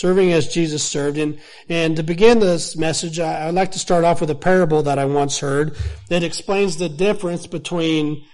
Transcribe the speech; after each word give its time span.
Serving 0.00 0.32
as 0.32 0.48
Jesus 0.48 0.82
served. 0.82 1.18
And, 1.18 1.38
and 1.68 1.96
to 1.96 2.02
begin 2.02 2.38
this 2.38 2.74
message, 2.74 3.20
I, 3.20 3.46
I'd 3.46 3.54
like 3.54 3.72
to 3.72 3.78
start 3.78 4.02
off 4.02 4.22
with 4.22 4.30
a 4.30 4.34
parable 4.34 4.84
that 4.84 4.98
I 4.98 5.04
once 5.04 5.40
heard 5.40 5.76
that 6.08 6.22
explains 6.22 6.78
the 6.78 6.88
difference 6.88 7.46
between 7.46 8.24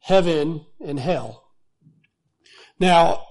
heaven 0.00 0.66
and 0.84 0.98
hell. 0.98 1.44
Now, 2.80 3.22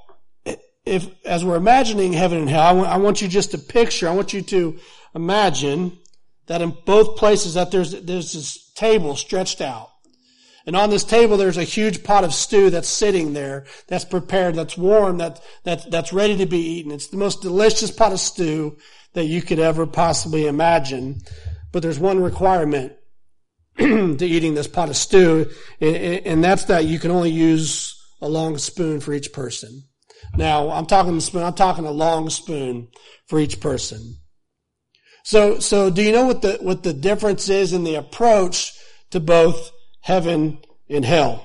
if, 0.86 1.10
as 1.26 1.44
we're 1.44 1.58
imagining 1.58 2.14
heaven 2.14 2.38
and 2.38 2.50
hell, 2.50 2.62
I 2.62 2.72
want, 2.72 2.88
I 2.88 2.96
want 2.96 3.22
you 3.22 3.28
just 3.28 3.52
to 3.52 3.58
picture, 3.58 4.08
I 4.08 4.14
want 4.14 4.32
you 4.32 4.42
to 4.44 4.80
imagine 5.14 6.00
that 6.46 6.62
in 6.62 6.78
both 6.86 7.18
places 7.18 7.56
that 7.56 7.72
there's, 7.72 7.92
there's 8.04 8.32
this 8.32 8.72
table 8.72 9.18
stretched 9.18 9.60
out. 9.60 9.90
And 10.66 10.76
on 10.76 10.90
this 10.90 11.04
table, 11.04 11.38
there's 11.38 11.58
a 11.58 11.64
huge 11.64 12.04
pot 12.04 12.24
of 12.24 12.34
stew 12.34 12.72
that's 12.72 12.88
sitting 12.88 13.34
there, 13.34 13.66
that's 13.88 14.06
prepared, 14.06 14.56
that's 14.56 14.78
warm, 14.78 15.20
that, 15.20 15.42
that, 15.64 15.90
that's 15.92 16.12
ready 16.12 16.38
to 16.38 16.48
be 16.48 16.58
eaten. 16.58 16.92
It's 16.92 17.08
the 17.08 17.18
most 17.18 17.42
delicious 17.42 17.92
pot 17.92 18.14
of 18.14 18.20
stew 18.20 18.78
that 19.14 19.26
you 19.26 19.42
could 19.42 19.60
ever 19.60 19.86
possibly 19.86 20.48
imagine. 20.48 21.22
But 21.72 21.84
there's 21.84 22.00
one 22.00 22.20
requirement 22.22 22.94
to 23.78 24.26
eating 24.26 24.56
this 24.56 24.68
pot 24.68 24.90
of 24.90 24.98
stew, 24.98 25.52
and 25.80 26.44
that's 26.44 26.66
that 26.66 26.86
you 26.86 26.98
can 26.98 27.12
only 27.12 27.32
use 27.32 28.02
a 28.22 28.28
long 28.28 28.58
spoon 28.58 29.02
for 29.02 29.14
each 29.14 29.34
person. 29.34 29.84
Now, 30.36 30.72
I'm 30.72 30.88
talking 30.88 31.20
spoon, 31.20 31.44
I'm 31.44 31.54
talking 31.54 31.86
a 31.86 31.92
long 31.92 32.30
spoon 32.30 32.88
for 33.28 33.40
each 33.40 33.60
person. 33.60 34.16
So, 35.24 35.60
so 35.60 35.90
do 35.90 36.02
you 36.02 36.12
know 36.12 36.26
what 36.26 36.42
the, 36.42 36.58
what 36.62 36.84
the 36.84 36.94
difference 36.94 37.50
is 37.50 37.74
in 37.74 37.84
the 37.84 37.96
approach 37.96 38.74
to 39.12 39.20
both 39.20 39.72
heaven 40.06 40.60
and 40.88 41.04
hell. 41.04 41.44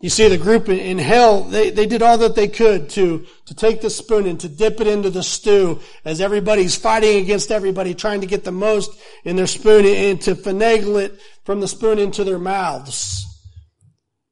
You 0.00 0.10
see, 0.10 0.26
the 0.26 0.36
group 0.36 0.68
in 0.68 0.98
hell, 0.98 1.44
they, 1.44 1.70
they 1.70 1.86
did 1.86 2.02
all 2.02 2.18
that 2.18 2.34
they 2.34 2.48
could 2.48 2.90
to, 2.90 3.24
to 3.46 3.54
take 3.54 3.80
the 3.80 3.88
spoon 3.88 4.26
and 4.26 4.38
to 4.40 4.48
dip 4.48 4.80
it 4.80 4.88
into 4.88 5.10
the 5.10 5.22
stew 5.22 5.78
as 6.04 6.20
everybody's 6.20 6.74
fighting 6.74 7.22
against 7.22 7.52
everybody, 7.52 7.94
trying 7.94 8.20
to 8.22 8.26
get 8.26 8.42
the 8.42 8.50
most 8.50 8.90
in 9.22 9.36
their 9.36 9.46
spoon 9.46 9.86
and 9.86 10.20
to 10.22 10.34
finagle 10.34 11.00
it 11.00 11.20
from 11.44 11.60
the 11.60 11.68
spoon 11.68 12.00
into 12.00 12.24
their 12.24 12.40
mouths. 12.40 13.24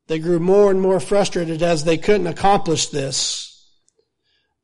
They 0.09 0.19
grew 0.19 0.41
more 0.41 0.73
and 0.73 0.81
more 0.81 0.99
frustrated 0.99 1.62
as 1.62 1.84
they 1.84 1.99
couldn't 1.99 2.27
accomplish 2.27 2.89
this. 2.89 3.52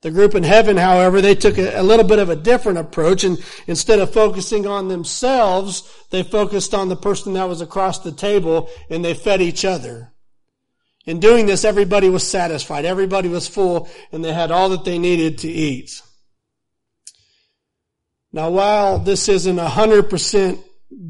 The 0.01 0.11
group 0.13 0.37
in 0.37 0.45
heaven, 0.45 0.77
however, 0.77 1.21
they 1.21 1.35
took 1.35 1.59
a, 1.59 1.81
a, 1.81 1.83
little 1.83 2.07
bit 2.07 2.21
of 2.21 2.31
a 2.31 2.37
different 2.37 2.79
approach 2.79 3.25
and 3.25 3.37
instead 3.67 3.99
of 3.99 4.13
focusing 4.13 4.65
on 4.65 4.87
themselves, 4.87 5.83
they 6.11 6.23
focused 6.23 6.73
on 6.73 6.89
the 6.89 6.97
person 6.97 7.33
that 7.33 7.49
was 7.49 7.61
across 7.61 7.99
the 7.99 8.13
table 8.13 8.71
and 8.91 9.05
they 9.05 9.15
fed 9.15 9.43
each 9.43 9.65
other. 9.65 10.13
In 11.05 11.19
doing 11.19 11.47
this, 11.47 11.65
everybody 11.65 12.09
was 12.11 12.25
satisfied. 12.25 12.85
Everybody 12.85 13.29
was 13.29 13.49
full 13.49 13.89
and 14.13 14.25
they 14.25 14.33
had 14.33 14.53
all 14.53 14.69
that 14.69 14.85
they 14.85 14.99
needed 14.99 15.39
to 15.39 15.49
eat. 15.49 16.01
Now, 18.33 18.51
while 18.51 18.99
this 19.01 19.29
isn't 19.29 19.59
a 19.59 19.69
hundred 19.69 20.11
percent 20.11 20.61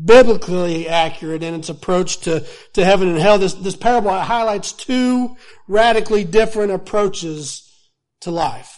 biblically 0.04 0.88
accurate 0.88 1.42
in 1.42 1.54
its 1.54 1.68
approach 1.68 2.20
to, 2.20 2.46
to 2.72 2.84
heaven 2.84 3.08
and 3.08 3.18
hell, 3.18 3.38
this, 3.38 3.54
this 3.54 3.76
parable 3.76 4.12
highlights 4.12 4.72
two 4.72 5.36
radically 5.66 6.24
different 6.24 6.72
approaches 6.72 7.70
to 8.20 8.30
life. 8.30 8.77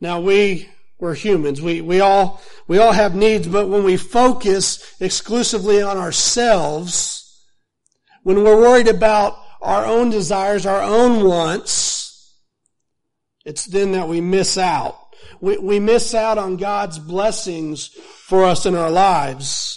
Now 0.00 0.20
we, 0.20 0.68
we're 0.98 1.14
humans. 1.14 1.60
We, 1.60 1.80
we 1.80 2.00
all, 2.00 2.40
we 2.66 2.78
all 2.78 2.92
have 2.92 3.14
needs, 3.14 3.46
but 3.46 3.68
when 3.68 3.84
we 3.84 3.96
focus 3.96 4.94
exclusively 5.00 5.82
on 5.82 5.96
ourselves, 5.96 7.44
when 8.22 8.42
we're 8.42 8.60
worried 8.60 8.88
about 8.88 9.38
our 9.60 9.84
own 9.84 10.10
desires, 10.10 10.66
our 10.66 10.82
own 10.82 11.24
wants, 11.24 12.34
it's 13.44 13.66
then 13.66 13.92
that 13.92 14.08
we 14.08 14.20
miss 14.20 14.56
out. 14.56 14.96
We, 15.40 15.58
we 15.58 15.80
miss 15.80 16.14
out 16.14 16.38
on 16.38 16.56
God's 16.56 16.98
blessings 16.98 17.88
for 17.88 18.44
us 18.44 18.66
in 18.66 18.74
our 18.74 18.90
lives. 18.90 19.76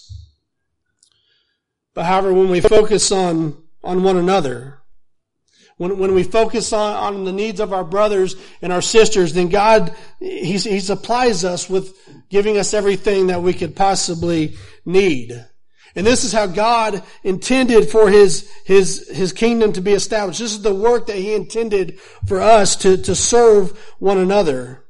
But 1.94 2.05
however, 2.05 2.34
when 2.34 2.50
we 2.50 2.59
focus 2.59 3.11
on, 3.11 3.61
on 3.84 4.03
one 4.03 4.17
another, 4.17 4.82
when, 5.78 5.97
when 5.97 6.13
we 6.13 6.23
focus 6.23 6.72
on, 6.73 6.95
on 6.95 7.23
the 7.23 7.31
needs 7.31 7.59
of 7.59 7.73
our 7.73 7.84
brothers 7.84 8.35
and 8.61 8.72
our 8.72 8.81
sisters, 8.81 9.34
then 9.34 9.50
God, 9.50 9.95
he, 10.19 10.57
he 10.57 10.79
supplies 10.79 11.44
us 11.44 11.69
with 11.69 11.97
giving 12.29 12.57
us 12.57 12.73
everything 12.73 13.28
that 13.28 13.41
we 13.41 13.53
could 13.53 13.75
possibly 13.75 14.56
need. 14.85 15.45
And 15.95 16.07
this 16.07 16.23
is 16.23 16.34
how 16.34 16.47
God 16.47 17.03
intended 17.23 17.89
for 17.89 18.09
His, 18.09 18.50
His, 18.66 19.09
His 19.09 19.31
kingdom 19.31 19.73
to 19.73 19.81
be 19.81 19.94
established. 19.94 20.39
This 20.39 20.53
is 20.53 20.61
the 20.61 20.73
work 20.73 21.07
that 21.07 21.17
He 21.17 21.34
intended 21.34 22.00
for 22.28 22.41
us 22.41 22.75
to, 22.78 22.97
to 22.97 23.16
serve 23.16 23.78
one 24.00 24.17
another. 24.17 24.84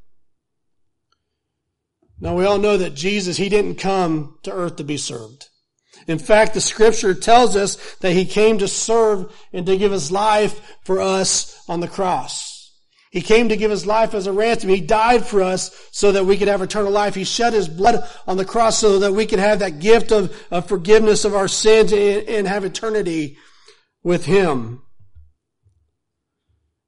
Now 2.19 2.35
we 2.35 2.45
all 2.45 2.57
know 2.57 2.77
that 2.77 2.95
Jesus, 2.95 3.35
He 3.35 3.49
didn't 3.49 3.75
come 3.75 4.37
to 4.43 4.53
earth 4.53 4.77
to 4.77 4.85
be 4.85 4.97
served. 4.97 5.49
In 6.07 6.19
fact, 6.19 6.53
the 6.53 6.61
scripture 6.61 7.13
tells 7.13 7.55
us 7.55 7.95
that 7.97 8.13
he 8.13 8.25
came 8.25 8.57
to 8.59 8.67
serve 8.67 9.33
and 9.53 9.65
to 9.65 9.77
give 9.77 9.91
his 9.91 10.11
life 10.11 10.77
for 10.83 11.01
us 11.01 11.63
on 11.67 11.79
the 11.79 11.87
cross. 11.87 12.71
He 13.11 13.21
came 13.21 13.49
to 13.49 13.57
give 13.57 13.69
his 13.69 13.85
life 13.85 14.15
as 14.15 14.25
a 14.25 14.33
ransom. 14.33 14.69
He 14.69 14.81
died 14.81 15.25
for 15.25 15.43
us 15.43 15.69
so 15.91 16.11
that 16.13 16.25
we 16.25 16.35
could 16.35 16.47
have 16.47 16.63
eternal 16.63 16.91
life. 16.91 17.13
He 17.13 17.23
shed 17.23 17.53
his 17.53 17.67
blood 17.67 18.03
on 18.25 18.37
the 18.37 18.45
cross 18.45 18.79
so 18.79 18.99
that 18.99 19.13
we 19.13 19.27
could 19.27 19.37
have 19.37 19.59
that 19.59 19.79
gift 19.79 20.11
of, 20.11 20.35
of 20.49 20.67
forgiveness 20.67 21.23
of 21.23 21.35
our 21.35 21.47
sins 21.47 21.93
and, 21.93 22.27
and 22.27 22.47
have 22.47 22.65
eternity 22.65 23.37
with 24.03 24.25
him. 24.25 24.81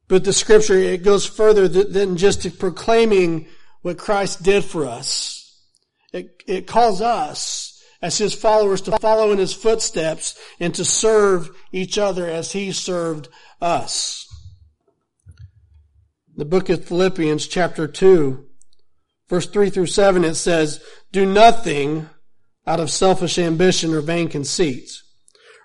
But 0.08 0.24
the 0.24 0.34
scripture, 0.34 0.78
it 0.78 1.04
goes 1.04 1.26
further 1.28 1.68
than 1.68 2.18
just 2.18 2.58
proclaiming 2.60 3.48
what 3.84 4.00
Christ 4.00 4.42
did 4.42 4.64
for 4.64 4.86
us. 4.86 5.62
It, 6.12 6.44
it 6.48 6.68
calls 6.68 7.02
us 7.02 7.65
as 8.06 8.20
his 8.20 8.36
followers 8.36 8.82
to 8.82 8.96
follow 9.00 9.32
in 9.32 9.40
his 9.40 9.52
footsteps 9.52 10.38
and 10.60 10.76
to 10.76 10.86
serve 10.86 11.50
each 11.72 11.98
other 11.98 12.28
as 12.28 12.52
he 12.52 12.72
served 12.72 13.28
us. 13.60 14.28
The 16.38 16.46
book 16.46 16.70
of 16.70 16.86
Philippians 16.86 17.48
chapter 17.48 17.88
2 17.88 18.46
verse 19.28 19.48
3 19.48 19.72
through 19.72 19.88
7 19.88 20.24
it 20.24 20.36
says, 20.36 20.84
do 21.12 21.26
nothing 21.26 22.08
out 22.68 22.80
of 22.80 22.92
selfish 22.92 23.40
ambition 23.40 23.92
or 23.92 24.02
vain 24.02 24.30
conceit. 24.30 24.88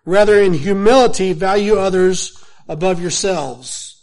Rather 0.06 0.40
in 0.40 0.54
humility 0.54 1.34
value 1.34 1.76
others 1.76 2.42
above 2.66 3.02
yourselves, 3.02 4.02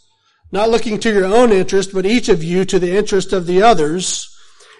not 0.52 0.70
looking 0.70 1.00
to 1.00 1.12
your 1.12 1.24
own 1.24 1.50
interest, 1.50 1.90
but 1.92 2.06
each 2.06 2.28
of 2.28 2.44
you 2.44 2.64
to 2.66 2.78
the 2.78 2.96
interest 2.96 3.32
of 3.32 3.48
the 3.48 3.60
others 3.60 4.32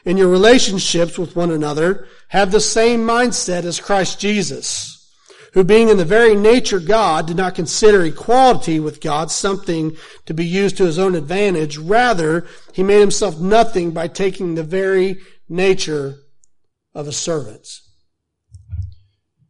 in 0.05 0.17
your 0.17 0.29
relationships 0.29 1.19
with 1.19 1.37
one 1.37 1.51
another, 1.51 2.07
have 2.29 2.51
the 2.51 2.61
same 2.61 3.01
mindset 3.01 3.65
as 3.65 3.81
Christ 3.81 4.21
Jesus, 4.21 5.13
who 5.55 5.65
being 5.65 5.89
in 5.89 5.97
the 5.97 6.05
very 6.05 6.35
nature 6.35 6.81
God 6.81 7.27
did 7.27 7.37
not 7.37 7.55
consider 7.55 8.03
equality 8.05 8.81
with 8.81 9.01
God 9.01 9.31
something 9.31 9.97
to 10.27 10.35
be 10.35 10.47
used 10.47 10.77
to 10.77 10.85
his 10.85 10.99
own 10.99 11.15
advantage. 11.15 11.79
Rather, 11.79 12.47
he 12.73 12.83
made 12.83 13.01
himself 13.01 13.39
nothing 13.39 13.93
by 13.93 14.09
taking 14.09 14.55
the 14.55 14.63
very 14.63 15.19
nature 15.49 16.17
of 16.95 17.09
a 17.09 17.13
servant. 17.13 17.67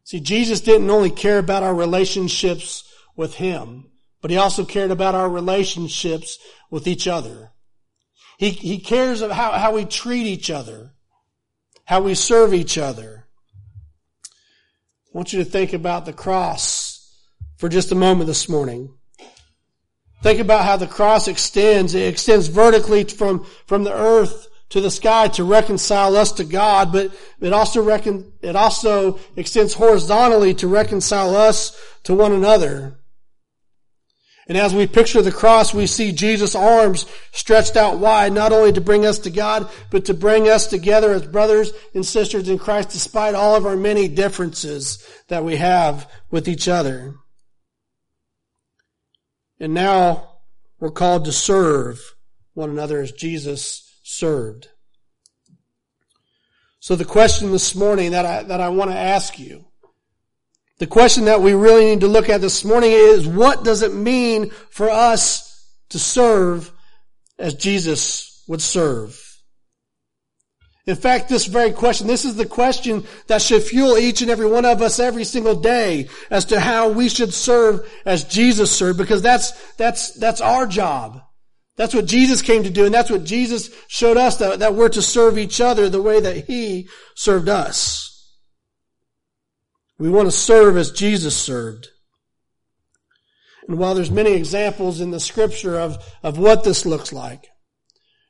See, 0.03 0.19
Jesus 0.19 0.61
didn't 0.61 0.89
only 0.89 1.11
care 1.11 1.37
about 1.37 1.63
our 1.63 1.75
relationships 1.75 2.83
with 3.15 3.35
him, 3.35 3.91
but 4.21 4.31
he 4.31 4.37
also 4.37 4.65
cared 4.65 4.91
about 4.91 5.15
our 5.15 5.29
relationships 5.29 6.39
with 6.71 6.87
each 6.87 7.07
other. 7.07 7.51
He, 8.39 8.51
he 8.51 8.79
cares 8.79 9.21
of 9.21 9.31
how, 9.31 9.51
how 9.51 9.73
we 9.73 9.83
treat 9.83 10.25
each 10.25 10.49
other, 10.49 10.93
how 11.83 12.01
we 12.01 12.15
serve 12.15 12.53
each 12.53 12.77
other. 12.77 13.27
I 14.23 15.17
want 15.17 15.33
you 15.33 15.39
to 15.39 15.45
think 15.45 15.73
about 15.73 16.05
the 16.05 16.13
cross 16.13 17.13
for 17.57 17.67
just 17.67 17.91
a 17.91 17.95
moment 17.95 18.27
this 18.27 18.47
morning. 18.47 18.93
Think 20.23 20.39
about 20.39 20.63
how 20.63 20.77
the 20.77 20.87
cross 20.87 21.27
extends. 21.27 21.93
It 21.93 22.07
extends 22.07 22.47
vertically 22.47 23.03
from, 23.03 23.45
from 23.67 23.83
the 23.83 23.93
earth 23.93 24.47
to 24.69 24.79
the 24.79 24.91
sky 24.91 25.27
to 25.29 25.43
reconcile 25.43 26.15
us 26.15 26.31
to 26.33 26.45
God, 26.45 26.93
but 26.93 27.11
it 27.41 27.51
also 27.51 27.89
it 27.89 28.55
also 28.55 29.19
extends 29.35 29.73
horizontally 29.73 30.53
to 30.53 30.67
reconcile 30.69 31.35
us 31.35 31.77
to 32.03 32.13
one 32.13 32.31
another. 32.31 32.98
And 34.49 34.57
as 34.57 34.73
we 34.73 34.87
picture 34.87 35.21
the 35.21 35.31
cross, 35.31 35.75
we 35.75 35.85
see 35.85 36.11
Jesus' 36.11 36.55
arms 36.55 37.05
stretched 37.31 37.77
out 37.77 37.99
wide, 37.99 38.33
not 38.33 38.51
only 38.51 38.73
to 38.73 38.81
bring 38.81 39.05
us 39.05 39.19
to 39.19 39.29
God, 39.29 39.69
but 39.91 40.05
to 40.05 40.15
bring 40.15 40.49
us 40.49 40.65
together 40.65 41.13
as 41.13 41.27
brothers 41.27 41.71
and 41.93 42.03
sisters 42.03 42.49
in 42.49 42.57
Christ, 42.57 42.89
despite 42.89 43.35
all 43.35 43.55
of 43.55 43.67
our 43.67 43.75
many 43.75 44.07
differences 44.07 45.07
that 45.27 45.43
we 45.43 45.57
have 45.57 46.11
with 46.31 46.47
each 46.47 46.67
other. 46.67 47.13
And 49.59 49.75
now 49.75 50.39
we're 50.79 50.89
called 50.89 51.25
to 51.25 51.31
serve 51.31 52.15
one 52.55 52.71
another 52.71 53.01
as 53.01 53.11
Jesus 53.11 53.99
served. 54.01 54.69
So 56.79 56.95
the 56.95 57.05
question 57.05 57.51
this 57.51 57.75
morning 57.75 58.11
that 58.11 58.25
I, 58.25 58.43
that 58.43 58.61
I 58.61 58.69
want 58.69 58.89
to 58.89 58.97
ask 58.97 59.37
you 59.37 59.65
the 60.79 60.87
question 60.87 61.25
that 61.25 61.41
we 61.41 61.53
really 61.53 61.85
need 61.85 61.99
to 62.01 62.07
look 62.07 62.29
at 62.29 62.41
this 62.41 62.63
morning 62.63 62.91
is 62.91 63.27
what 63.27 63.63
does 63.63 63.81
it 63.81 63.93
mean 63.93 64.49
for 64.69 64.89
us 64.89 65.69
to 65.89 65.99
serve 65.99 66.71
as 67.37 67.53
Jesus 67.53 68.43
would 68.47 68.61
serve? 68.61 69.21
In 70.87 70.95
fact, 70.95 71.29
this 71.29 71.45
very 71.45 71.71
question, 71.71 72.07
this 72.07 72.25
is 72.25 72.35
the 72.35 72.45
question 72.45 73.03
that 73.27 73.41
should 73.41 73.61
fuel 73.61 73.97
each 73.97 74.21
and 74.21 74.31
every 74.31 74.47
one 74.47 74.65
of 74.65 74.81
us 74.81 74.99
every 74.99 75.25
single 75.25 75.53
day 75.53 76.07
as 76.31 76.45
to 76.45 76.59
how 76.59 76.89
we 76.89 77.09
should 77.09 77.33
serve 77.33 77.87
as 78.05 78.23
Jesus 78.23 78.75
served, 78.75 78.97
because 78.97 79.21
that's, 79.21 79.51
that's, 79.73 80.13
that's 80.13 80.41
our 80.41 80.65
job. 80.65 81.21
That's 81.75 81.93
what 81.93 82.07
Jesus 82.07 82.41
came 82.41 82.63
to 82.63 82.69
do, 82.69 82.85
and 82.85 82.93
that's 82.93 83.11
what 83.11 83.23
Jesus 83.23 83.69
showed 83.87 84.17
us, 84.17 84.37
that, 84.37 84.59
that 84.59 84.73
we're 84.73 84.89
to 84.89 85.01
serve 85.01 85.37
each 85.37 85.61
other 85.61 85.89
the 85.89 86.01
way 86.01 86.21
that 86.21 86.45
He 86.47 86.89
served 87.15 87.49
us. 87.49 88.08
We 89.99 90.09
want 90.09 90.27
to 90.27 90.31
serve 90.31 90.77
as 90.77 90.91
Jesus 90.91 91.37
served. 91.37 91.89
And 93.67 93.77
while 93.77 93.93
there's 93.93 94.09
many 94.09 94.31
examples 94.31 95.01
in 95.01 95.11
the 95.11 95.19
scripture 95.19 95.77
of, 95.77 96.03
of 96.23 96.39
what 96.39 96.63
this 96.63 96.85
looks 96.85 97.13
like, 97.13 97.47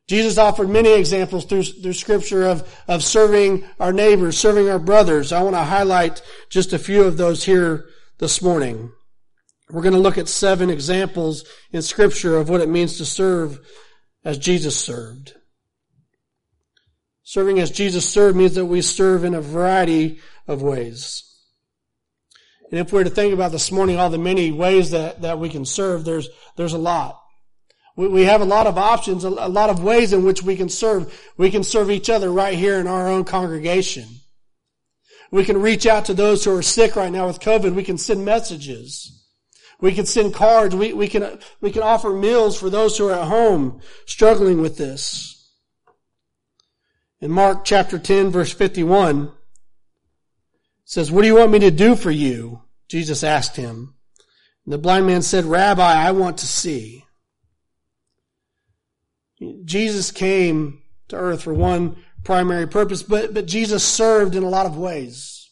Jesus 0.07 0.39
offered 0.39 0.67
many 0.67 0.91
examples 0.91 1.45
through, 1.45 1.63
through 1.63 1.93
scripture 1.93 2.45
of, 2.45 2.67
of 2.87 3.03
serving 3.03 3.63
our 3.79 3.93
neighbors, 3.93 4.39
serving 4.39 4.67
our 4.67 4.79
brothers. 4.79 5.31
I 5.31 5.43
want 5.43 5.55
to 5.55 5.61
highlight 5.61 6.23
just 6.49 6.73
a 6.73 6.79
few 6.79 7.03
of 7.03 7.17
those 7.17 7.43
here 7.43 7.85
this 8.17 8.41
morning. 8.41 8.91
We're 9.69 9.83
going 9.83 9.93
to 9.93 9.99
look 9.99 10.17
at 10.17 10.27
seven 10.27 10.71
examples 10.71 11.45
in 11.71 11.83
scripture 11.83 12.37
of 12.37 12.49
what 12.49 12.61
it 12.61 12.69
means 12.69 12.97
to 12.97 13.05
serve 13.05 13.59
as 14.25 14.39
Jesus 14.39 14.75
served. 14.75 15.35
Serving 17.21 17.59
as 17.59 17.69
Jesus 17.69 18.09
served 18.09 18.35
means 18.35 18.55
that 18.55 18.65
we 18.65 18.81
serve 18.81 19.23
in 19.23 19.35
a 19.35 19.41
variety 19.41 20.19
of 20.47 20.63
ways. 20.63 21.28
And 22.71 22.79
if 22.79 22.93
we're 22.93 23.03
to 23.03 23.09
think 23.09 23.33
about 23.33 23.51
this 23.51 23.71
morning 23.71 23.97
all 23.97 24.09
the 24.09 24.17
many 24.17 24.51
ways 24.51 24.91
that, 24.91 25.21
that 25.23 25.39
we 25.39 25.49
can 25.49 25.65
serve, 25.65 26.05
there's, 26.05 26.29
there's 26.55 26.73
a 26.73 26.77
lot. 26.77 27.19
We, 27.95 28.07
we 28.07 28.25
have 28.25 28.41
a 28.41 28.45
lot 28.45 28.67
of 28.67 28.77
options, 28.77 29.23
a, 29.23 29.29
a 29.29 29.49
lot 29.49 29.69
of 29.69 29.83
ways 29.83 30.13
in 30.13 30.23
which 30.23 30.43
we 30.43 30.55
can 30.55 30.69
serve. 30.69 31.19
We 31.37 31.49
can 31.49 31.63
serve 31.63 31.89
each 31.89 32.09
other 32.09 32.31
right 32.31 32.57
here 32.57 32.79
in 32.79 32.87
our 32.87 33.07
own 33.07 33.23
congregation. 33.23 34.05
We 35.31 35.45
can 35.45 35.61
reach 35.61 35.85
out 35.85 36.05
to 36.05 36.13
those 36.13 36.43
who 36.43 36.55
are 36.55 36.61
sick 36.61 36.95
right 36.95 37.11
now 37.11 37.27
with 37.27 37.39
COVID. 37.39 37.75
We 37.75 37.83
can 37.83 37.97
send 37.97 38.23
messages. 38.23 39.15
We 39.81 39.93
can 39.93 40.05
send 40.05 40.33
cards. 40.33 40.75
We, 40.75 40.93
we 40.93 41.07
can, 41.07 41.39
we 41.61 41.71
can 41.71 41.83
offer 41.83 42.11
meals 42.11 42.59
for 42.59 42.69
those 42.69 42.97
who 42.97 43.07
are 43.09 43.19
at 43.19 43.27
home 43.27 43.81
struggling 44.05 44.61
with 44.61 44.77
this. 44.77 45.35
In 47.21 47.31
Mark 47.31 47.65
chapter 47.65 47.99
10 47.99 48.29
verse 48.29 48.51
51, 48.53 49.31
says, 50.89 51.11
what 51.11 51.21
do 51.21 51.27
you 51.27 51.35
want 51.35 51.51
me 51.51 51.59
to 51.59 51.69
do 51.69 51.95
for 51.95 52.09
you? 52.09 52.63
Jesus 52.87 53.23
asked 53.23 53.55
him. 53.55 53.93
And 54.65 54.73
the 54.73 54.79
blind 54.79 55.05
man 55.05 55.21
said, 55.21 55.45
Rabbi, 55.45 55.83
I 55.83 56.09
want 56.11 56.39
to 56.39 56.47
see. 56.47 57.05
Jesus 59.65 60.09
came 60.09 60.81
to 61.09 61.15
earth 61.15 61.43
for 61.43 61.53
one 61.53 61.97
primary 62.23 62.67
purpose, 62.67 63.03
but, 63.03 63.35
but 63.35 63.45
Jesus 63.45 63.83
served 63.83 64.35
in 64.35 64.41
a 64.41 64.49
lot 64.49 64.65
of 64.65 64.77
ways. 64.77 65.51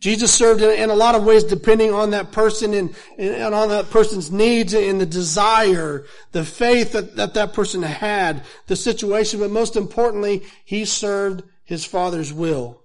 Jesus 0.00 0.34
served 0.34 0.62
in, 0.62 0.70
in 0.70 0.90
a 0.90 0.96
lot 0.96 1.14
of 1.14 1.24
ways 1.24 1.44
depending 1.44 1.94
on 1.94 2.10
that 2.10 2.32
person 2.32 2.74
and, 2.74 2.96
and 3.18 3.54
on 3.54 3.68
that 3.68 3.90
person's 3.90 4.32
needs 4.32 4.74
and 4.74 5.00
the 5.00 5.06
desire, 5.06 6.06
the 6.32 6.44
faith 6.44 6.90
that, 6.90 7.14
that 7.14 7.34
that 7.34 7.52
person 7.52 7.82
had, 7.82 8.42
the 8.66 8.74
situation, 8.74 9.38
but 9.38 9.52
most 9.52 9.76
importantly, 9.76 10.42
he 10.64 10.84
served 10.84 11.44
his 11.62 11.84
Father's 11.84 12.32
will. 12.32 12.81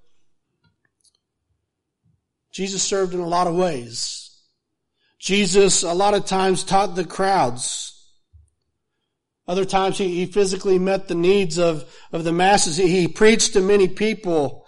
Jesus 2.57 2.81
served 2.81 3.13
in 3.13 3.19
a 3.19 3.27
lot 3.27 3.45
of 3.45 3.53
ways. 3.53 4.35
Jesus, 5.19 5.83
a 5.83 5.93
lot 5.93 6.15
of 6.15 6.25
times, 6.25 6.63
taught 6.63 6.95
the 6.95 7.05
crowds. 7.05 7.93
Other 9.47 9.63
times 9.63 9.99
he, 9.99 10.07
he 10.15 10.25
physically 10.25 10.79
met 10.79 11.07
the 11.07 11.13
needs 11.13 11.59
of, 11.59 11.85
of 12.11 12.23
the 12.23 12.31
masses. 12.31 12.77
He, 12.77 12.87
he 12.87 13.07
preached 13.07 13.53
to 13.53 13.61
many 13.61 13.87
people 13.87 14.65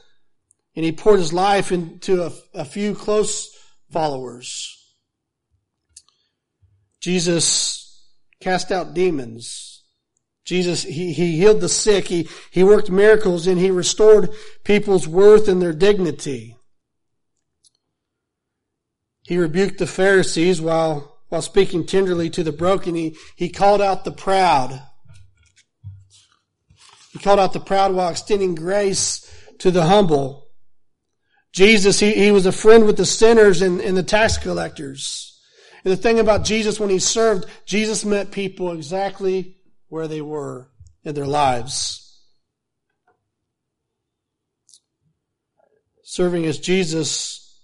and 0.75 0.85
he 0.85 0.91
poured 0.91 1.17
his 1.17 1.33
life 1.33 1.71
into 1.71 2.25
a, 2.25 2.31
a 2.53 2.63
few 2.63 2.93
close 2.93 3.57
followers. 3.89 4.77
Jesus 7.01 8.07
cast 8.39 8.71
out 8.71 8.93
demons. 8.93 9.83
Jesus, 10.45 10.83
he, 10.83 11.11
he 11.11 11.37
healed 11.37 11.59
the 11.59 11.67
sick. 11.67 12.07
He, 12.07 12.29
he 12.51 12.61
worked 12.61 12.91
miracles 12.91 13.47
and 13.47 13.57
he 13.57 13.71
restored 13.71 14.29
people's 14.63 15.07
worth 15.07 15.47
and 15.47 15.59
their 15.59 15.73
dignity. 15.73 16.55
He 19.29 19.37
rebuked 19.37 19.77
the 19.77 19.85
Pharisees 19.85 20.59
while 20.59 21.19
while 21.27 21.43
speaking 21.43 21.85
tenderly 21.85 22.31
to 22.31 22.41
the 22.41 22.51
broken, 22.51 22.95
he, 22.95 23.15
he 23.35 23.49
called 23.49 23.79
out 23.79 24.03
the 24.03 24.11
proud. 24.11 24.81
He 27.11 27.19
called 27.19 27.37
out 27.37 27.53
the 27.53 27.59
proud 27.59 27.93
while 27.93 28.09
extending 28.09 28.55
grace 28.55 29.31
to 29.59 29.69
the 29.69 29.83
humble. 29.83 30.47
Jesus, 31.53 31.99
he, 31.99 32.13
he 32.13 32.31
was 32.31 32.47
a 32.47 32.51
friend 32.51 32.87
with 32.87 32.97
the 32.97 33.05
sinners 33.05 33.61
and, 33.61 33.79
and 33.79 33.95
the 33.95 34.01
tax 34.01 34.39
collectors. 34.39 35.39
And 35.85 35.91
the 35.91 35.97
thing 35.97 36.19
about 36.19 36.43
Jesus 36.43 36.79
when 36.79 36.89
he 36.89 36.97
served, 36.97 37.45
Jesus 37.67 38.03
met 38.03 38.31
people 38.31 38.71
exactly 38.71 39.57
where 39.89 40.07
they 40.07 40.21
were 40.21 40.71
in 41.03 41.13
their 41.13 41.27
lives. 41.27 42.19
Serving 46.01 46.47
as 46.47 46.57
Jesus 46.57 47.63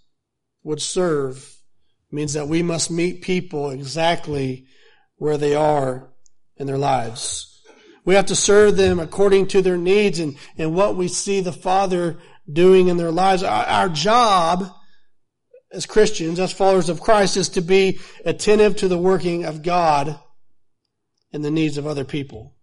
would 0.61 0.79
serve 0.79 1.53
means 2.15 2.33
that 2.33 2.47
we 2.47 2.63
must 2.63 2.89
meet 2.89 3.21
people 3.21 3.69
exactly 3.69 4.65
where 5.17 5.37
they 5.37 5.53
are 5.53 6.09
in 6.57 6.67
their 6.67 6.77
lives. 6.77 7.61
We 8.05 8.15
have 8.15 8.27
to 8.27 8.35
serve 8.35 8.77
them 8.77 8.99
according 8.99 9.47
to 9.47 9.61
their 9.61 9.77
needs 9.77 10.19
and, 10.19 10.37
and 10.57 10.73
what 10.73 10.95
we 10.95 11.07
see 11.07 11.41
the 11.41 11.51
Father 11.51 12.17
doing 12.51 12.87
in 12.87 12.97
their 12.97 13.11
lives. 13.11 13.43
Our, 13.43 13.65
our 13.65 13.89
job 13.89 14.71
as 15.71 15.85
Christians, 15.85 16.39
as 16.39 16.53
followers 16.53 16.89
of 16.89 17.01
Christ, 17.01 17.37
is 17.37 17.49
to 17.49 17.61
be 17.61 17.99
attentive 18.23 18.77
to 18.77 18.87
the 18.87 18.97
working 18.97 19.45
of 19.45 19.61
God 19.61 20.17
and 21.33 21.43
the 21.43 21.51
needs 21.51 21.77
of 21.77 21.85
other 21.85 22.05
people. 22.05 22.55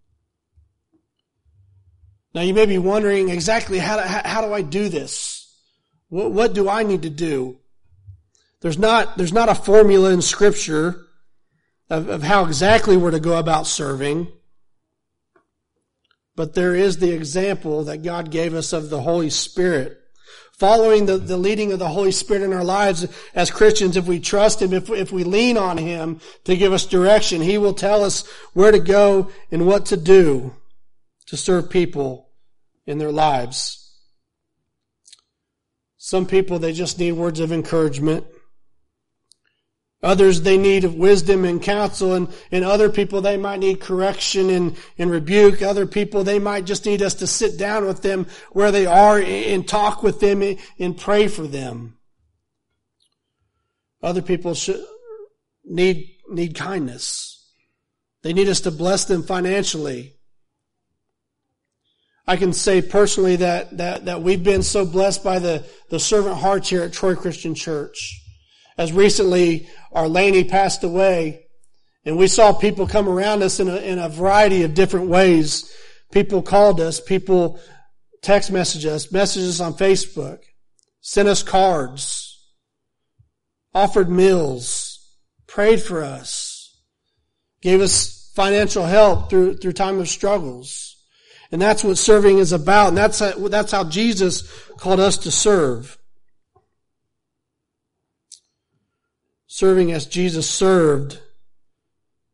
Now 2.34 2.40
you 2.40 2.54
may 2.54 2.64
be 2.64 2.78
wondering 2.78 3.28
exactly 3.28 3.78
how 3.78 3.96
do, 3.96 4.02
how, 4.02 4.40
do 4.40 4.54
I 4.54 4.62
do 4.62 4.88
this? 4.88 5.54
What, 6.08 6.32
what 6.32 6.54
do 6.54 6.69
I 6.69 6.82
need 6.82 7.02
to 7.02 7.10
do? 7.10 7.58
There's 8.62 8.79
not, 8.79 9.19
there's 9.19 9.32
not 9.32 9.49
a 9.49 9.55
formula 9.55 10.12
in 10.12 10.23
scripture 10.23 11.05
of, 11.91 12.09
of 12.09 12.23
how 12.23 12.47
exactly 12.47 12.97
we're 12.97 13.11
to 13.11 13.20
go 13.20 13.37
about 13.38 13.67
serving. 13.67 14.29
But 16.37 16.55
there 16.55 16.75
is 16.75 16.99
the 16.99 17.12
example 17.12 17.85
that 17.85 18.04
God 18.04 18.31
gave 18.31 18.54
us 18.54 18.73
of 18.73 18.88
the 18.88 19.02
Holy 19.02 19.31
Spirit. 19.31 19.99
Following 20.52 21.07
the, 21.07 21.19
the 21.19 21.37
leading 21.37 21.73
of 21.73 21.81
the 21.81 21.88
Holy 21.88 22.12
Spirit 22.12 22.45
in 22.45 22.52
our 22.52 22.62
lives 22.62 23.07
as 23.35 23.50
Christians, 23.50 23.97
if 23.97 24.07
we 24.07 24.21
trust 24.21 24.62
Him, 24.62 24.73
if, 24.73 24.88
if 24.90 25.11
we 25.11 25.25
lean 25.25 25.59
on 25.59 25.76
Him 25.76 26.21
to 26.45 26.57
give 26.57 26.73
us 26.73 26.87
direction, 26.87 27.42
He 27.42 27.59
will 27.59 27.75
tell 27.75 28.04
us 28.04 28.26
where 28.52 28.71
to 28.71 28.78
go 28.78 29.31
and 29.50 29.66
what 29.66 29.87
to 29.87 29.97
do 29.97 30.54
to 31.26 31.37
serve 31.37 31.69
people 31.69 32.31
in 32.87 32.99
their 32.99 33.11
lives. 33.11 33.78
Some 35.97 36.26
people, 36.26 36.59
they 36.59 36.73
just 36.73 36.99
need 36.99 37.12
words 37.12 37.40
of 37.40 37.52
encouragement. 37.52 38.26
Others, 40.02 40.42
they 40.42 40.59
need 40.59 40.85
wisdom 40.85 41.44
and 41.44 41.62
counsel, 41.62 42.14
and, 42.14 42.28
and 42.50 42.64
other 42.64 42.90
people, 42.90 43.21
they 43.21 43.37
might 43.37 43.61
need 43.61 43.80
correction 43.80 44.50
and, 44.50 44.76
and 44.99 45.12
rebuke. 45.12 45.62
Other 45.62 45.87
people, 45.87 46.25
they 46.25 46.40
might 46.40 46.64
just 46.64 46.85
need 46.87 47.02
us 47.02 47.14
to 47.14 47.26
sit 47.28 47.56
down 47.56 47.87
with 47.87 48.02
them 48.02 48.26
where 48.50 48.73
they 48.73 48.85
are 48.85 49.21
and 49.21 49.66
talk 49.66 50.02
with 50.02 50.18
them 50.18 50.42
and 50.78 50.99
pray 50.99 51.28
for 51.28 51.47
them. 51.47 51.99
Other 54.02 54.23
people 54.23 54.54
should, 54.54 54.85
need, 55.64 56.16
need 56.28 56.56
kindness. 56.56 57.52
They 58.23 58.32
need 58.32 58.49
us 58.49 58.62
to 58.62 58.73
bless 58.73 59.04
them 59.04 59.23
financially. 59.23 60.14
I 62.26 62.37
can 62.37 62.52
say 62.52 62.82
personally 62.82 63.37
that, 63.37 63.76
that, 63.78 64.06
that 64.06 64.23
we've 64.23 64.42
been 64.42 64.64
so 64.64 64.85
blessed 64.85 65.23
by 65.23 65.38
the, 65.38 65.64
the 65.90 66.00
servant 66.00 66.38
hearts 66.38 66.68
here 66.68 66.82
at 66.82 66.92
Troy 66.92 67.14
Christian 67.14 67.54
Church. 67.54 68.18
As 68.79 68.93
recently, 68.93 69.69
our 69.93 70.09
Laney 70.09 70.45
passed 70.45 70.83
away, 70.85 71.47
and 72.05 72.17
we 72.17 72.26
saw 72.26 72.52
people 72.52 72.87
come 72.87 73.09
around 73.09 73.43
us 73.43 73.61
in 73.61 73.69
a, 73.69 73.76
in 73.76 73.99
a 73.99 74.09
variety 74.09 74.62
of 74.62 74.75
different 74.75 75.09
ways. 75.09 75.75
People 76.11 76.43
called 76.43 76.81
us, 76.81 77.00
people 77.00 77.61
text 78.23 78.52
messaged 78.52 78.87
us, 78.87 79.12
messages 79.12 79.61
on 79.61 79.75
Facebook, 79.75 80.41
sent 81.00 81.29
us 81.29 81.43
cards, 81.43 82.41
offered 83.75 84.09
meals, 84.09 85.17
prayed 85.47 85.83
for 85.83 86.02
us, 86.02 86.76
gave 87.61 87.81
us 87.81 88.31
financial 88.35 88.85
help 88.85 89.29
through, 89.29 89.57
through 89.57 89.73
time 89.73 89.99
of 89.99 90.09
struggles. 90.09 90.97
And 91.50 91.61
that's 91.61 91.85
what 91.85 91.99
serving 91.99 92.38
is 92.38 92.52
about. 92.52 92.88
And 92.88 92.97
that's, 92.97 93.19
that's 93.19 93.73
how 93.73 93.85
Jesus 93.85 94.50
called 94.79 95.00
us 95.00 95.19
to 95.19 95.31
serve. 95.31 95.99
Serving 99.54 99.92
as 99.92 100.06
Jesus 100.06 100.49
served 100.49 101.21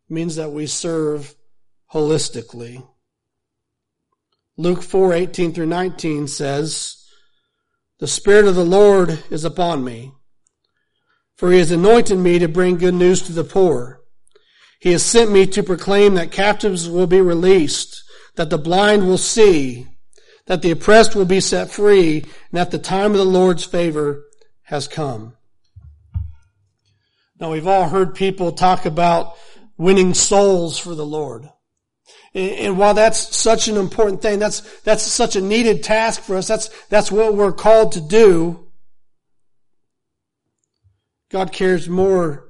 means 0.09 0.37
that 0.37 0.53
we 0.53 0.69
serve 0.69 1.35
holistically. 1.93 2.87
Luke 4.57 4.85
4, 4.85 5.15
18 5.15 5.53
through 5.53 5.67
19 5.67 6.29
says, 6.29 7.05
The 7.99 8.07
Spirit 8.07 8.47
of 8.47 8.55
the 8.55 8.65
Lord 8.65 9.25
is 9.31 9.45
upon 9.45 9.83
me, 9.83 10.13
for 11.35 11.51
he 11.51 11.59
has 11.59 11.73
anointed 11.73 12.19
me 12.19 12.39
to 12.39 12.47
bring 12.47 12.79
good 12.79 12.95
news 12.95 13.23
to 13.23 13.33
the 13.33 13.43
poor. 13.43 14.01
He 14.79 14.93
has 14.93 15.03
sent 15.03 15.33
me 15.33 15.45
to 15.47 15.65
proclaim 15.65 16.15
that 16.15 16.31
captives 16.31 16.89
will 16.89 17.09
be 17.09 17.21
released, 17.21 18.01
that 18.37 18.49
the 18.49 18.59
blind 18.59 19.09
will 19.09 19.19
see, 19.19 19.89
that 20.47 20.63
the 20.63 20.71
oppressed 20.71 21.17
will 21.17 21.25
be 21.25 21.41
set 21.41 21.69
free, 21.69 22.21
and 22.21 22.53
that 22.53 22.71
the 22.71 22.79
time 22.79 23.11
of 23.11 23.19
the 23.19 23.25
Lord's 23.25 23.65
favor 23.65 24.23
has 24.67 24.87
come. 24.87 25.35
Now 27.41 27.53
we've 27.53 27.67
all 27.67 27.89
heard 27.89 28.15
people 28.15 28.53
talk 28.53 28.85
about 28.85 29.37
winning 29.77 30.15
souls 30.15 30.79
for 30.79 30.95
the 30.95 31.07
Lord. 31.07 31.49
And 32.35 32.79
while 32.79 32.95
that's 32.95 33.37
such 33.37 33.69
an 33.69 33.77
important 33.77 34.23
thing, 34.23 34.39
that's, 34.39 34.61
that's 34.83 35.03
such 35.03 35.37
a 35.37 35.41
needed 35.41 35.83
task 35.83 36.23
for 36.23 36.37
us, 36.37 36.47
that's, 36.47 36.69
that's 36.87 37.11
what 37.11 37.35
we're 37.35 37.53
called 37.53 37.93
to 37.93 38.01
do. 38.01 38.69
God 41.31 41.53
cares 41.53 41.89
more 41.89 42.49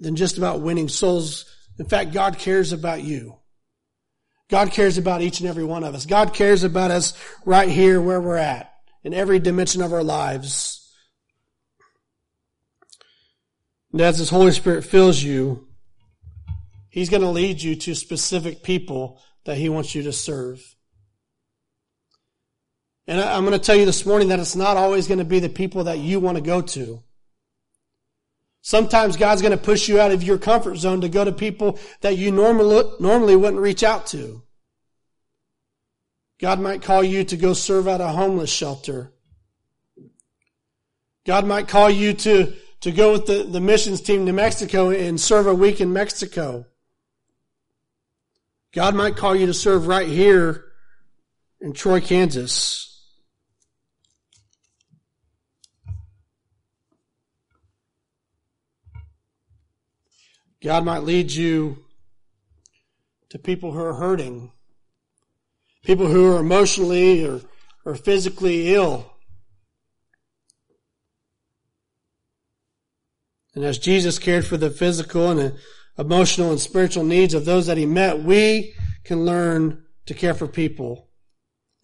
than 0.00 0.16
just 0.16 0.38
about 0.38 0.60
winning 0.60 0.88
souls. 0.88 1.46
In 1.78 1.86
fact, 1.86 2.12
God 2.12 2.38
cares 2.38 2.72
about 2.72 3.02
you. 3.02 3.38
God 4.50 4.70
cares 4.70 4.98
about 4.98 5.22
each 5.22 5.40
and 5.40 5.48
every 5.48 5.64
one 5.64 5.84
of 5.84 5.94
us. 5.94 6.04
God 6.04 6.34
cares 6.34 6.64
about 6.64 6.90
us 6.90 7.14
right 7.44 7.68
here 7.68 8.00
where 8.00 8.20
we're 8.20 8.36
at 8.36 8.72
in 9.02 9.14
every 9.14 9.38
dimension 9.38 9.82
of 9.82 9.92
our 9.92 10.02
lives. 10.02 10.81
And 13.92 14.00
as 14.00 14.18
His 14.18 14.30
Holy 14.30 14.52
Spirit 14.52 14.84
fills 14.84 15.22
you, 15.22 15.68
He's 16.88 17.08
going 17.08 17.22
to 17.22 17.28
lead 17.28 17.62
you 17.62 17.76
to 17.76 17.94
specific 17.94 18.62
people 18.62 19.20
that 19.44 19.56
He 19.58 19.68
wants 19.68 19.94
you 19.94 20.02
to 20.02 20.12
serve. 20.12 20.74
And 23.06 23.20
I'm 23.20 23.44
going 23.44 23.58
to 23.58 23.64
tell 23.64 23.76
you 23.76 23.86
this 23.86 24.06
morning 24.06 24.28
that 24.28 24.38
it's 24.38 24.56
not 24.56 24.76
always 24.76 25.08
going 25.08 25.18
to 25.18 25.24
be 25.24 25.40
the 25.40 25.48
people 25.48 25.84
that 25.84 25.98
you 25.98 26.20
want 26.20 26.36
to 26.36 26.42
go 26.42 26.62
to. 26.62 27.02
Sometimes 28.62 29.16
God's 29.16 29.42
going 29.42 29.56
to 29.56 29.62
push 29.62 29.88
you 29.88 30.00
out 30.00 30.12
of 30.12 30.22
your 30.22 30.38
comfort 30.38 30.76
zone 30.76 31.00
to 31.00 31.08
go 31.08 31.24
to 31.24 31.32
people 31.32 31.80
that 32.00 32.16
you 32.16 32.30
normally, 32.30 32.84
normally 33.00 33.34
wouldn't 33.34 33.60
reach 33.60 33.82
out 33.82 34.06
to. 34.08 34.42
God 36.40 36.60
might 36.60 36.82
call 36.82 37.02
you 37.02 37.24
to 37.24 37.36
go 37.36 37.54
serve 37.54 37.88
at 37.88 38.00
a 38.00 38.08
homeless 38.08 38.50
shelter. 38.50 39.12
God 41.26 41.44
might 41.44 41.68
call 41.68 41.90
you 41.90 42.12
to, 42.14 42.52
to 42.82 42.90
go 42.90 43.12
with 43.12 43.26
the, 43.26 43.44
the 43.44 43.60
missions 43.60 44.00
team 44.00 44.26
to 44.26 44.32
Mexico 44.32 44.90
and 44.90 45.20
serve 45.20 45.46
a 45.46 45.54
week 45.54 45.80
in 45.80 45.92
Mexico. 45.92 46.66
God 48.72 48.94
might 48.94 49.16
call 49.16 49.36
you 49.36 49.46
to 49.46 49.54
serve 49.54 49.86
right 49.86 50.08
here 50.08 50.64
in 51.60 51.72
Troy, 51.72 52.00
Kansas. 52.00 52.88
God 60.60 60.84
might 60.84 61.02
lead 61.02 61.32
you 61.32 61.84
to 63.30 63.38
people 63.38 63.72
who 63.72 63.80
are 63.80 63.94
hurting, 63.94 64.52
people 65.84 66.06
who 66.06 66.32
are 66.32 66.40
emotionally 66.40 67.24
or, 67.24 67.40
or 67.84 67.94
physically 67.94 68.74
ill. 68.74 69.11
And 73.54 73.64
as 73.64 73.78
Jesus 73.78 74.18
cared 74.18 74.46
for 74.46 74.56
the 74.56 74.70
physical 74.70 75.30
and 75.30 75.38
the 75.38 75.56
emotional 75.98 76.50
and 76.50 76.60
spiritual 76.60 77.04
needs 77.04 77.34
of 77.34 77.44
those 77.44 77.66
that 77.66 77.76
he 77.76 77.86
met, 77.86 78.22
we 78.22 78.74
can 79.04 79.24
learn 79.24 79.84
to 80.06 80.14
care 80.14 80.34
for 80.34 80.46
people 80.46 81.08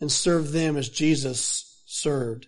and 0.00 0.10
serve 0.10 0.52
them 0.52 0.76
as 0.76 0.88
Jesus 0.88 1.82
served. 1.86 2.46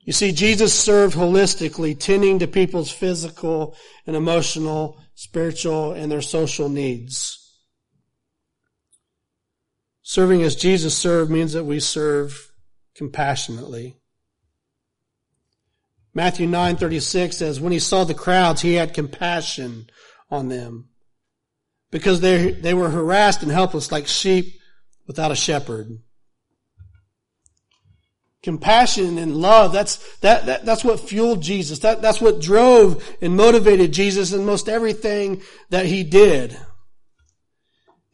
You 0.00 0.12
see, 0.12 0.32
Jesus 0.32 0.72
served 0.72 1.16
holistically, 1.16 1.98
tending 1.98 2.38
to 2.38 2.46
people's 2.46 2.90
physical 2.90 3.76
and 4.06 4.14
emotional, 4.14 5.00
spiritual, 5.14 5.92
and 5.92 6.10
their 6.10 6.22
social 6.22 6.68
needs. 6.68 7.42
Serving 10.02 10.42
as 10.42 10.54
Jesus 10.54 10.96
served 10.96 11.30
means 11.32 11.54
that 11.54 11.64
we 11.64 11.80
serve 11.80 12.52
compassionately. 12.94 13.96
Matthew 16.16 16.48
9:36 16.48 17.34
says, 17.34 17.60
when 17.60 17.72
he 17.72 17.78
saw 17.78 18.04
the 18.04 18.14
crowds, 18.14 18.62
he 18.62 18.72
had 18.72 18.94
compassion 18.94 19.90
on 20.30 20.48
them 20.48 20.88
because 21.90 22.22
they, 22.22 22.52
they 22.52 22.72
were 22.72 22.88
harassed 22.88 23.42
and 23.42 23.52
helpless 23.52 23.92
like 23.92 24.06
sheep 24.06 24.54
without 25.06 25.30
a 25.30 25.36
shepherd. 25.36 25.98
Compassion 28.42 29.18
and 29.18 29.36
love, 29.36 29.74
that's, 29.74 29.96
that, 30.20 30.46
that, 30.46 30.64
that's 30.64 30.82
what 30.82 31.00
fueled 31.00 31.42
Jesus. 31.42 31.80
That, 31.80 32.00
that's 32.00 32.22
what 32.22 32.40
drove 32.40 33.06
and 33.20 33.36
motivated 33.36 33.92
Jesus 33.92 34.32
in 34.32 34.46
most 34.46 34.70
everything 34.70 35.42
that 35.68 35.84
he 35.84 36.02
did. 36.02 36.56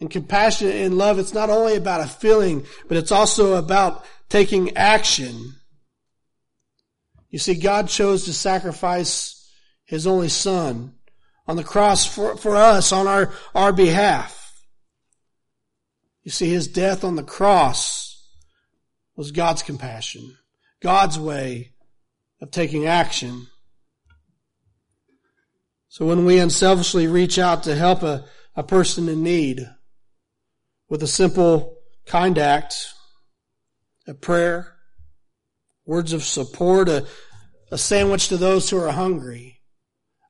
And 0.00 0.10
compassion 0.10 0.72
and 0.72 0.98
love, 0.98 1.20
it's 1.20 1.34
not 1.34 1.50
only 1.50 1.76
about 1.76 2.00
a 2.00 2.08
feeling, 2.08 2.66
but 2.88 2.96
it's 2.96 3.12
also 3.12 3.54
about 3.54 4.04
taking 4.28 4.76
action. 4.76 5.54
You 7.32 7.38
see, 7.38 7.54
God 7.54 7.88
chose 7.88 8.26
to 8.26 8.32
sacrifice 8.34 9.50
His 9.84 10.06
only 10.06 10.28
Son 10.28 10.94
on 11.48 11.56
the 11.56 11.64
cross 11.64 12.04
for, 12.06 12.36
for 12.36 12.54
us 12.54 12.92
on 12.92 13.08
our, 13.08 13.32
our 13.54 13.72
behalf. 13.72 14.38
You 16.22 16.30
see, 16.30 16.50
His 16.50 16.68
death 16.68 17.02
on 17.02 17.16
the 17.16 17.24
cross 17.24 18.28
was 19.16 19.32
God's 19.32 19.62
compassion, 19.62 20.36
God's 20.80 21.18
way 21.18 21.72
of 22.40 22.50
taking 22.50 22.86
action. 22.86 23.46
So 25.88 26.06
when 26.06 26.24
we 26.24 26.38
unselfishly 26.38 27.06
reach 27.06 27.38
out 27.38 27.62
to 27.64 27.74
help 27.74 28.02
a, 28.02 28.26
a 28.54 28.62
person 28.62 29.08
in 29.08 29.22
need 29.22 29.66
with 30.88 31.02
a 31.02 31.06
simple, 31.06 31.78
kind 32.04 32.36
act, 32.36 32.88
a 34.06 34.12
prayer, 34.12 34.71
words 35.84 36.12
of 36.12 36.22
support, 36.22 36.88
a, 36.88 37.06
a 37.70 37.78
sandwich 37.78 38.28
to 38.28 38.36
those 38.36 38.68
who 38.70 38.78
are 38.78 38.92
hungry, 38.92 39.60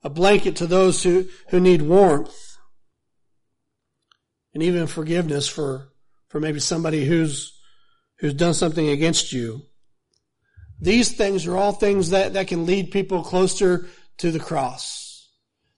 a 0.02 0.11
blanket 0.11 0.56
to 0.56 0.66
those 0.66 1.02
who, 1.02 1.26
who 1.50 1.61
need 1.61 1.82
warmth, 1.82 2.37
and 4.54 4.62
even 4.62 4.87
forgiveness 4.87 5.49
for, 5.49 5.88
for 6.28 6.40
maybe 6.40 6.61
somebody 6.61 7.04
who's, 7.04 7.59
who's 8.18 8.35
done 8.35 8.54
something 8.54 8.88
against 8.88 9.32
you. 9.32 9.62
These 10.80 11.12
things 11.12 11.47
are 11.47 11.56
all 11.56 11.73
things 11.73 12.11
that, 12.11 12.35
that 12.35 12.49
can 12.49 12.66
lead 12.66 12.90
people 12.90 13.23
closer 13.23 13.87
to 14.18 14.30
the 14.30 14.40
cross. 14.40 15.28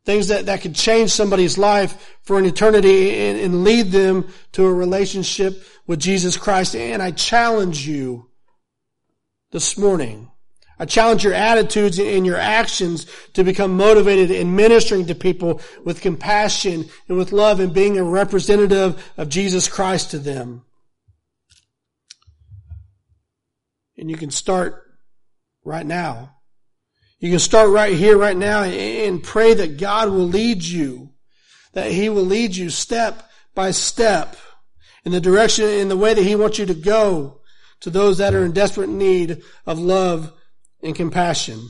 Things 0.04 0.28
that, 0.28 0.46
that 0.46 0.60
could 0.60 0.74
change 0.74 1.10
somebody's 1.10 1.56
life 1.56 2.16
for 2.22 2.38
an 2.38 2.46
eternity 2.46 3.14
and, 3.16 3.38
and 3.38 3.64
lead 3.64 3.90
them 3.92 4.28
to 4.52 4.64
a 4.64 4.72
relationship 4.72 5.62
with 5.86 6.00
Jesus 6.00 6.36
Christ. 6.36 6.74
And 6.74 7.02
I 7.02 7.10
challenge 7.10 7.86
you 7.86 8.30
this 9.54 9.78
morning. 9.78 10.28
I 10.80 10.84
challenge 10.84 11.22
your 11.22 11.32
attitudes 11.32 12.00
and 12.00 12.26
your 12.26 12.36
actions 12.36 13.06
to 13.34 13.44
become 13.44 13.76
motivated 13.76 14.32
in 14.32 14.56
ministering 14.56 15.06
to 15.06 15.14
people 15.14 15.60
with 15.84 16.00
compassion 16.00 16.86
and 17.08 17.16
with 17.16 17.30
love 17.30 17.60
and 17.60 17.72
being 17.72 17.96
a 17.96 18.02
representative 18.02 19.12
of 19.16 19.28
Jesus 19.28 19.68
Christ 19.68 20.10
to 20.10 20.18
them. 20.18 20.64
And 23.96 24.10
you 24.10 24.16
can 24.16 24.32
start 24.32 24.82
right 25.64 25.86
now. 25.86 26.34
You 27.20 27.30
can 27.30 27.38
start 27.38 27.70
right 27.70 27.94
here, 27.94 28.18
right 28.18 28.36
now, 28.36 28.64
and 28.64 29.22
pray 29.22 29.54
that 29.54 29.78
God 29.78 30.08
will 30.08 30.26
lead 30.26 30.64
you, 30.64 31.10
that 31.74 31.92
He 31.92 32.08
will 32.08 32.24
lead 32.24 32.56
you 32.56 32.70
step 32.70 33.30
by 33.54 33.70
step 33.70 34.36
in 35.04 35.12
the 35.12 35.20
direction, 35.20 35.68
in 35.68 35.88
the 35.88 35.96
way 35.96 36.12
that 36.12 36.24
He 36.24 36.34
wants 36.34 36.58
you 36.58 36.66
to 36.66 36.74
go 36.74 37.40
to 37.84 37.90
those 37.90 38.16
that 38.16 38.34
are 38.34 38.46
in 38.46 38.52
desperate 38.52 38.88
need 38.88 39.42
of 39.66 39.78
love 39.78 40.32
and 40.82 40.96
compassion. 40.96 41.68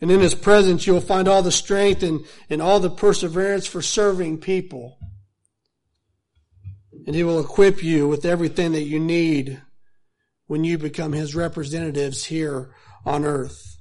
And 0.00 0.10
in 0.10 0.20
His 0.20 0.34
presence, 0.34 0.86
you'll 0.86 1.02
find 1.02 1.28
all 1.28 1.42
the 1.42 1.52
strength 1.52 2.02
and, 2.02 2.24
and 2.48 2.62
all 2.62 2.80
the 2.80 2.88
perseverance 2.88 3.66
for 3.66 3.82
serving 3.82 4.38
people. 4.38 4.96
And 7.06 7.14
He 7.14 7.22
will 7.24 7.40
equip 7.40 7.84
you 7.84 8.08
with 8.08 8.24
everything 8.24 8.72
that 8.72 8.84
you 8.84 8.98
need 8.98 9.60
when 10.46 10.64
you 10.64 10.78
become 10.78 11.12
His 11.12 11.34
representatives 11.34 12.24
here 12.24 12.74
on 13.04 13.26
earth. 13.26 13.76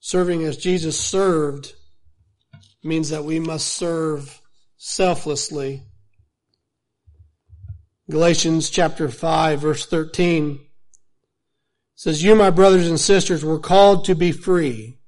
Serving 0.00 0.44
as 0.44 0.58
Jesus 0.58 1.00
served 1.00 1.72
means 2.84 3.08
that 3.08 3.24
we 3.24 3.40
must 3.40 3.68
serve 3.68 4.42
selflessly 4.76 5.87
Galatians 8.10 8.70
chapter 8.70 9.10
5 9.10 9.60
verse 9.60 9.84
13 9.84 10.60
says, 11.94 12.22
You, 12.22 12.34
my 12.34 12.50
brothers 12.50 12.88
and 12.88 12.98
sisters, 12.98 13.44
were 13.44 13.58
called 13.58 14.06
to 14.06 14.14
be 14.14 14.32
free, 14.32 14.98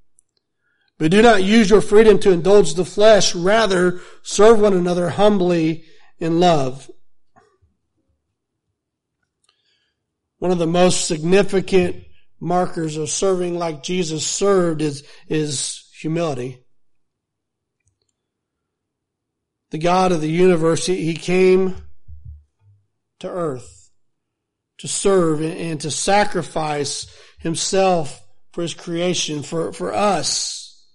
But 0.99 1.09
do 1.09 1.21
not 1.21 1.43
use 1.43 1.69
your 1.69 1.81
freedom 1.81 2.19
to 2.19 2.31
indulge 2.31 2.75
the 2.75 2.85
flesh. 2.85 3.33
Rather, 3.33 4.01
serve 4.21 4.59
one 4.59 4.73
another 4.73 5.09
humbly 5.09 5.85
in 6.19 6.39
love. 6.39 6.91
One 10.37 10.51
of 10.51 10.59
the 10.59 10.67
most 10.67 11.07
significant 11.07 12.03
markers 12.39 12.97
of 12.97 13.09
serving 13.09 13.57
like 13.57 13.83
Jesus 13.83 14.27
served 14.27 14.81
is, 14.81 15.03
is 15.27 15.89
humility. 15.99 16.63
The 19.71 19.77
God 19.77 20.11
of 20.11 20.21
the 20.21 20.29
universe, 20.29 20.85
he 20.85 21.13
came 21.15 21.77
to 23.21 23.29
earth 23.29 23.81
to 24.81 24.87
serve 24.87 25.43
and 25.43 25.79
to 25.79 25.91
sacrifice 25.91 27.05
himself 27.37 28.19
for 28.51 28.63
his 28.63 28.73
creation, 28.73 29.43
for, 29.43 29.71
for 29.71 29.93
us. 29.93 30.87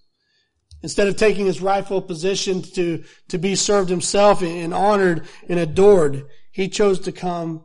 Instead 0.83 1.07
of 1.07 1.17
taking 1.17 1.47
his 1.47 1.63
rightful 1.63 2.03
position 2.03 2.63
to, 2.63 3.05
to 3.29 3.39
be 3.39 3.55
served 3.55 3.89
himself 3.89 4.43
and 4.43 4.75
honored 4.75 5.25
and 5.49 5.61
adored, 5.61 6.27
he 6.51 6.69
chose 6.69 6.99
to 6.99 7.13
come 7.13 7.65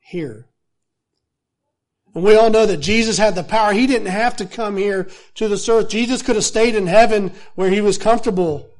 here. 0.00 0.46
And 2.14 2.22
we 2.22 2.36
all 2.36 2.50
know 2.50 2.66
that 2.66 2.76
Jesus 2.76 3.18
had 3.18 3.34
the 3.34 3.42
power. 3.42 3.72
He 3.72 3.88
didn't 3.88 4.08
have 4.08 4.36
to 4.36 4.46
come 4.46 4.76
here 4.76 5.10
to 5.34 5.48
this 5.48 5.68
earth. 5.68 5.88
Jesus 5.88 6.22
could 6.22 6.36
have 6.36 6.44
stayed 6.44 6.76
in 6.76 6.86
heaven 6.86 7.32
where 7.56 7.70
he 7.70 7.80
was 7.80 7.98
comfortable. 7.98 8.70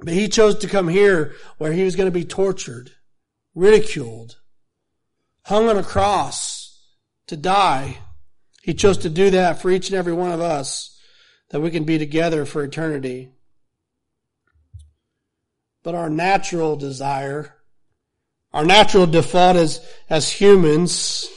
But 0.00 0.14
he 0.14 0.28
chose 0.28 0.60
to 0.60 0.66
come 0.66 0.88
here 0.88 1.34
where 1.58 1.72
he 1.72 1.82
was 1.82 1.94
going 1.94 2.06
to 2.06 2.18
be 2.18 2.24
tortured, 2.24 2.90
ridiculed, 3.56 4.36
hung 5.46 5.68
on 5.68 5.76
a 5.76 5.82
cross 5.82 6.80
to 7.26 7.36
die. 7.36 7.98
He 8.62 8.74
chose 8.74 8.98
to 8.98 9.08
do 9.08 9.30
that 9.30 9.60
for 9.60 9.70
each 9.70 9.88
and 9.88 9.96
every 9.96 10.12
one 10.12 10.30
of 10.30 10.40
us 10.40 11.00
that 11.50 11.60
we 11.60 11.70
can 11.70 11.84
be 11.84 11.98
together 11.98 12.44
for 12.44 12.62
eternity. 12.62 13.30
But 15.82 15.94
our 15.94 16.10
natural 16.10 16.76
desire, 16.76 17.54
our 18.52 18.64
natural 18.64 19.06
default 19.06 19.56
as, 19.56 19.80
as 20.10 20.30
humans 20.30 21.28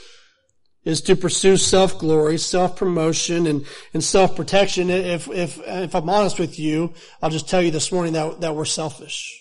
is 0.84 1.02
to 1.02 1.14
pursue 1.14 1.56
self-glory, 1.56 2.38
self-promotion, 2.38 3.46
and, 3.46 3.64
and 3.94 4.02
self-protection. 4.02 4.90
If, 4.90 5.28
if, 5.28 5.58
if 5.64 5.94
I'm 5.94 6.10
honest 6.10 6.38
with 6.38 6.58
you, 6.58 6.94
I'll 7.22 7.30
just 7.30 7.48
tell 7.48 7.62
you 7.62 7.70
this 7.70 7.92
morning 7.92 8.14
that, 8.14 8.40
that 8.40 8.56
we're 8.56 8.64
selfish. 8.64 9.39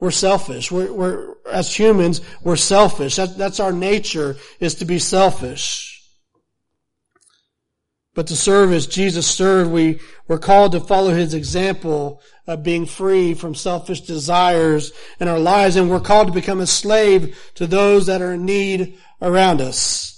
We're 0.00 0.10
selfish. 0.12 0.70
We're, 0.70 0.92
we're, 0.92 1.34
as 1.50 1.74
humans, 1.74 2.20
we're 2.42 2.56
selfish. 2.56 3.16
That, 3.16 3.36
that's 3.36 3.60
our 3.60 3.72
nature, 3.72 4.36
is 4.60 4.76
to 4.76 4.84
be 4.84 4.98
selfish. 4.98 5.94
But 8.14 8.28
to 8.28 8.36
serve 8.36 8.72
as 8.72 8.86
Jesus 8.86 9.28
served, 9.28 9.70
we 9.70 10.00
were 10.26 10.38
called 10.38 10.72
to 10.72 10.80
follow 10.80 11.14
his 11.14 11.34
example 11.34 12.20
of 12.46 12.62
being 12.62 12.86
free 12.86 13.34
from 13.34 13.54
selfish 13.54 14.00
desires 14.00 14.92
in 15.20 15.28
our 15.28 15.38
lives, 15.38 15.76
and 15.76 15.90
we're 15.90 16.00
called 16.00 16.28
to 16.28 16.32
become 16.32 16.60
a 16.60 16.66
slave 16.66 17.38
to 17.54 17.66
those 17.66 18.06
that 18.06 18.22
are 18.22 18.32
in 18.32 18.44
need 18.44 18.98
around 19.20 19.60
us. 19.60 20.14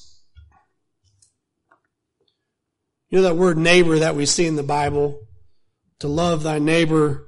You 3.11 3.19
know 3.19 3.23
that 3.23 3.37
word 3.37 3.59
neighbor 3.59 3.99
that 3.99 4.15
we 4.15 4.25
see 4.25 4.47
in 4.47 4.57
the 4.57 4.63
Bible? 4.63 5.21
To 5.99 6.09
love 6.09 6.43
thy 6.43 6.59
neighbor. 6.59 7.27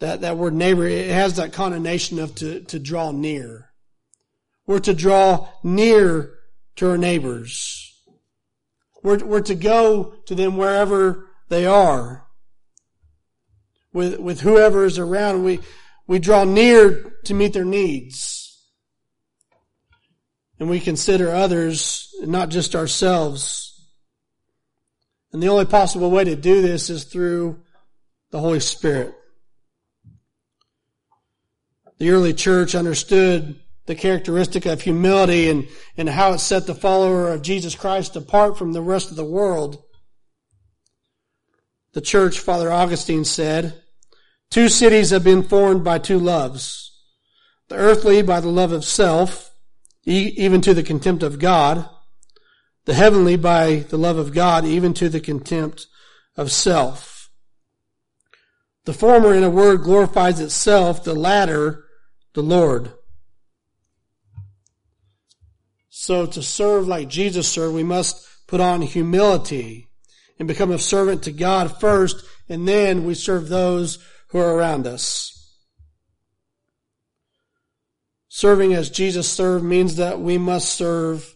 That, 0.00 0.20
that 0.20 0.36
word 0.36 0.54
neighbor, 0.54 0.86
it 0.86 1.10
has 1.10 1.36
that 1.36 1.52
connotation 1.52 2.18
of 2.18 2.34
to, 2.36 2.60
to 2.60 2.78
draw 2.78 3.12
near. 3.12 3.70
We're 4.66 4.80
to 4.80 4.94
draw 4.94 5.48
near 5.62 6.34
to 6.76 6.90
our 6.90 6.98
neighbors. 6.98 7.94
We're, 9.02 9.24
we're 9.24 9.40
to 9.42 9.54
go 9.54 10.14
to 10.26 10.34
them 10.34 10.56
wherever 10.56 11.28
they 11.48 11.66
are. 11.66 12.26
With, 13.92 14.18
with 14.18 14.40
whoever 14.40 14.84
is 14.84 14.98
around, 14.98 15.44
we, 15.44 15.60
we 16.06 16.18
draw 16.18 16.44
near 16.44 17.14
to 17.24 17.34
meet 17.34 17.54
their 17.54 17.64
needs. 17.64 18.42
And 20.58 20.68
we 20.68 20.80
consider 20.80 21.30
others, 21.30 22.14
not 22.22 22.50
just 22.50 22.74
ourselves. 22.74 23.88
And 25.32 25.42
the 25.42 25.48
only 25.48 25.66
possible 25.66 26.10
way 26.10 26.24
to 26.24 26.36
do 26.36 26.60
this 26.60 26.90
is 26.90 27.04
through 27.04 27.60
the 28.30 28.40
Holy 28.40 28.60
Spirit. 28.60 29.14
The 31.98 32.10
early 32.10 32.34
church 32.34 32.74
understood 32.74 33.58
the 33.86 33.94
characteristic 33.94 34.66
of 34.66 34.82
humility 34.82 35.48
and, 35.48 35.68
and 35.96 36.08
how 36.08 36.32
it 36.32 36.40
set 36.40 36.66
the 36.66 36.74
follower 36.74 37.30
of 37.30 37.42
Jesus 37.42 37.74
Christ 37.74 38.16
apart 38.16 38.58
from 38.58 38.72
the 38.72 38.82
rest 38.82 39.10
of 39.10 39.16
the 39.16 39.24
world. 39.24 39.82
The 41.92 42.00
church, 42.00 42.40
Father 42.40 42.70
Augustine 42.70 43.24
said, 43.24 43.82
two 44.50 44.68
cities 44.68 45.10
have 45.10 45.24
been 45.24 45.42
formed 45.42 45.84
by 45.84 45.98
two 45.98 46.18
loves. 46.18 46.92
The 47.68 47.76
earthly 47.76 48.22
by 48.22 48.40
the 48.40 48.48
love 48.48 48.72
of 48.72 48.84
self, 48.84 49.52
even 50.04 50.60
to 50.60 50.74
the 50.74 50.82
contempt 50.82 51.22
of 51.22 51.38
God. 51.38 51.88
The 52.84 52.94
heavenly 52.94 53.36
by 53.36 53.76
the 53.88 53.96
love 53.96 54.18
of 54.18 54.34
God, 54.34 54.64
even 54.64 54.94
to 54.94 55.08
the 55.08 55.20
contempt 55.20 55.86
of 56.36 56.52
self. 56.52 57.30
The 58.84 58.92
former, 58.92 59.34
in 59.34 59.42
a 59.42 59.50
word, 59.50 59.82
glorifies 59.82 60.38
itself, 60.38 61.02
the 61.02 61.14
latter, 61.14 61.85
the 62.36 62.42
Lord. 62.42 62.92
So 65.88 66.26
to 66.26 66.42
serve 66.42 66.86
like 66.86 67.08
Jesus 67.08 67.48
served, 67.48 67.74
we 67.74 67.82
must 67.82 68.28
put 68.46 68.60
on 68.60 68.82
humility 68.82 69.88
and 70.38 70.46
become 70.46 70.70
a 70.70 70.78
servant 70.78 71.22
to 71.22 71.32
God 71.32 71.80
first, 71.80 72.22
and 72.46 72.68
then 72.68 73.04
we 73.04 73.14
serve 73.14 73.48
those 73.48 73.98
who 74.28 74.38
are 74.38 74.54
around 74.54 74.86
us. 74.86 75.32
Serving 78.28 78.74
as 78.74 78.90
Jesus 78.90 79.32
served 79.32 79.64
means 79.64 79.96
that 79.96 80.20
we 80.20 80.36
must 80.36 80.74
serve 80.74 81.34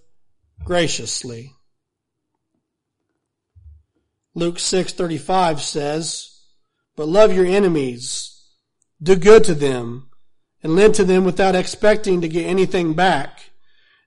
graciously. 0.64 1.54
Luke 4.34 4.58
6:35 4.58 5.62
says, 5.62 6.42
"But 6.94 7.08
love 7.08 7.32
your 7.32 7.46
enemies, 7.46 8.42
do 9.02 9.16
good 9.16 9.44
to 9.44 9.54
them, 9.54 10.09
and 10.62 10.76
lend 10.76 10.94
to 10.94 11.04
them 11.04 11.24
without 11.24 11.54
expecting 11.54 12.20
to 12.20 12.28
get 12.28 12.46
anything 12.46 12.94
back." 12.94 13.50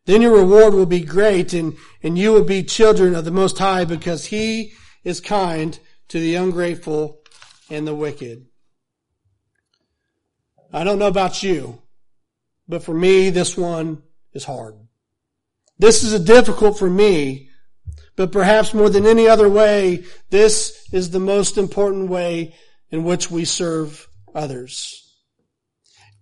Then 0.05 0.21
your 0.21 0.35
reward 0.35 0.73
will 0.73 0.85
be 0.85 0.99
great 0.99 1.53
and, 1.53 1.77
and 2.01 2.17
you 2.17 2.33
will 2.33 2.43
be 2.43 2.63
children 2.63 3.15
of 3.15 3.25
the 3.25 3.31
Most 3.31 3.57
High 3.57 3.85
because 3.85 4.25
He 4.25 4.73
is 5.03 5.21
kind 5.21 5.79
to 6.09 6.19
the 6.19 6.35
ungrateful 6.35 7.21
and 7.69 7.87
the 7.87 7.95
wicked. 7.95 8.45
I 10.71 10.83
don't 10.83 10.99
know 10.99 11.07
about 11.07 11.43
you, 11.43 11.81
but 12.67 12.83
for 12.83 12.93
me, 12.93 13.29
this 13.29 13.57
one 13.57 14.03
is 14.33 14.43
hard. 14.43 14.75
This 15.79 16.03
is 16.03 16.19
difficult 16.23 16.77
for 16.77 16.89
me, 16.89 17.49
but 18.15 18.31
perhaps 18.31 18.73
more 18.73 18.89
than 18.89 19.05
any 19.05 19.27
other 19.27 19.49
way, 19.49 20.03
this 20.29 20.87
is 20.91 21.11
the 21.11 21.19
most 21.19 21.57
important 21.57 22.09
way 22.09 22.55
in 22.89 23.03
which 23.03 23.31
we 23.31 23.45
serve 23.45 24.07
others. 24.35 25.02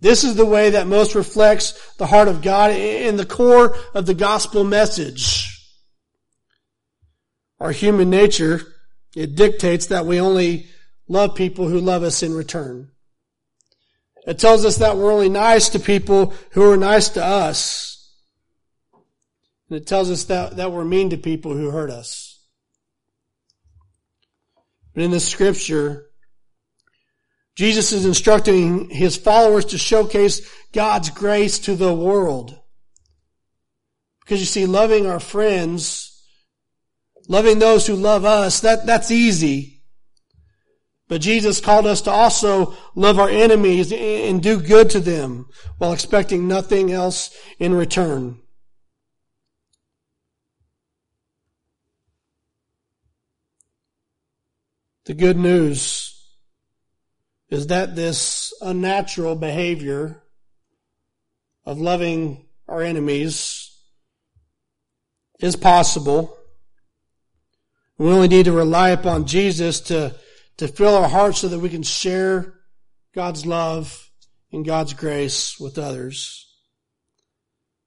This 0.02 0.24
is 0.24 0.36
the 0.36 0.46
way 0.46 0.72
that 0.72 0.88
most 0.88 1.14
reflects 1.14 1.94
the 1.98 2.08
heart 2.08 2.28
of 2.28 2.42
God 2.42 2.72
in 2.72 3.18
the 3.18 3.26
core 3.26 3.78
of 3.94 4.08
the 4.08 4.16
gospel 4.16 4.64
message. 4.64 5.48
Our 7.60 7.72
human 7.72 8.10
nature, 8.10 8.62
it 9.16 9.36
dictates 9.36 9.88
that 9.88 10.08
we 10.08 10.20
only 10.20 10.66
love 11.08 11.36
people 11.36 11.68
who 11.68 11.80
love 11.80 12.02
us 12.02 12.24
in 12.24 12.34
return. 12.34 12.90
It 14.26 14.40
tells 14.40 14.66
us 14.66 14.78
that 14.78 14.98
we're 14.98 15.12
only 15.12 15.30
nice 15.30 15.70
to 15.70 15.80
people 15.80 16.34
who 16.52 16.72
are 16.72 16.78
nice 16.78 17.10
to 17.10 17.24
us. 17.24 17.92
And 19.70 19.78
it 19.78 19.86
tells 19.86 20.10
us 20.10 20.26
that, 20.26 20.58
that 20.58 20.72
we're 20.72 20.84
mean 20.84 21.12
to 21.12 21.18
people 21.18 21.56
who 21.56 21.70
hurt 21.70 21.92
us. 21.92 22.44
But 24.96 25.04
in 25.04 25.12
the 25.12 25.20
scripture, 25.20 26.11
Jesus 27.56 27.92
is 27.92 28.06
instructing 28.06 28.90
his 28.90 29.18
followers 29.18 29.66
to 29.66 29.78
showcase 29.78 30.42
God's 30.72 31.10
grace 31.10 31.60
to 31.60 31.76
the 31.76 31.94
world. 31.94 32.58
Because 34.22 34.40
you 34.40 34.46
see, 34.46 34.66
loving 34.66 35.06
our 35.06 35.20
friends, 35.20 36.24
loving 37.28 37.60
those 37.60 37.86
who 37.86 37.96
love 37.96 38.24
us, 38.24 38.62
that, 38.62 38.86
that's 38.86 39.12
easy. 39.12 39.82
But 41.10 41.20
Jesus 41.20 41.60
called 41.60 41.86
us 41.86 42.02
to 42.04 42.12
also 42.12 42.74
love 42.96 43.20
our 43.20 43.30
enemies 43.30 43.92
and 43.92 44.42
do 44.42 44.62
good 44.62 44.90
to 44.92 45.02
them 45.02 45.48
while 45.78 45.92
expecting 45.92 46.48
nothing 46.48 46.92
else 46.92 47.36
in 47.60 47.74
return. 47.74 48.40
The 55.04 55.14
good 55.14 55.36
news 55.36 56.11
is 57.52 57.68
that 57.68 57.96
this 57.96 58.54
unnatural 58.62 59.36
behavior 59.36 60.24
of 61.66 61.80
loving 61.80 62.46
our 62.68 62.82
enemies 62.82 63.78
is 65.42 65.56
possible, 65.56 66.38
We 67.98 68.10
only 68.10 68.30
need 68.30 68.46
to 68.46 68.52
rely 68.52 68.90
upon 68.90 69.26
Jesus 69.26 69.82
to, 69.82 70.16
to 70.58 70.68
fill 70.68 70.96
our 70.96 71.10
hearts 71.10 71.40
so 71.40 71.50
that 71.50 71.60
we 71.60 71.70
can 71.70 71.84
share 71.84 72.56
God's 73.14 73.46
love 73.46 74.10
and 74.52 74.66
God's 74.66 74.94
grace 74.94 75.60
with 75.60 75.78
others. 75.78 76.48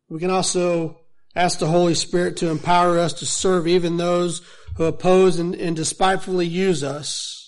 We 0.09 0.20
can 0.20 0.31
also 0.31 1.00
ask 1.35 1.59
the 1.59 1.66
Holy 1.66 1.94
Spirit 1.94 2.37
to 2.38 2.50
empower 2.50 2.98
us 2.98 3.14
to 3.14 3.27
serve 3.27 3.66
even 3.66 3.96
those 3.96 4.42
who 4.77 4.85
oppose 4.85 5.38
and, 5.38 5.55
and 5.57 5.74
despitefully 5.74 6.46
use 6.46 6.85
us. 6.85 7.43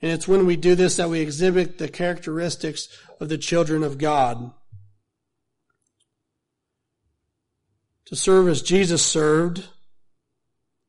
And 0.00 0.12
it's 0.12 0.28
when 0.28 0.46
we 0.46 0.56
do 0.56 0.74
this 0.74 0.96
that 0.96 1.10
we 1.10 1.20
exhibit 1.20 1.78
the 1.78 1.88
characteristics 1.88 2.88
of 3.20 3.28
the 3.28 3.38
children 3.38 3.82
of 3.82 3.98
God. 3.98 4.52
To 8.06 8.16
serve 8.16 8.48
as 8.48 8.62
Jesus 8.62 9.04
served, 9.04 9.66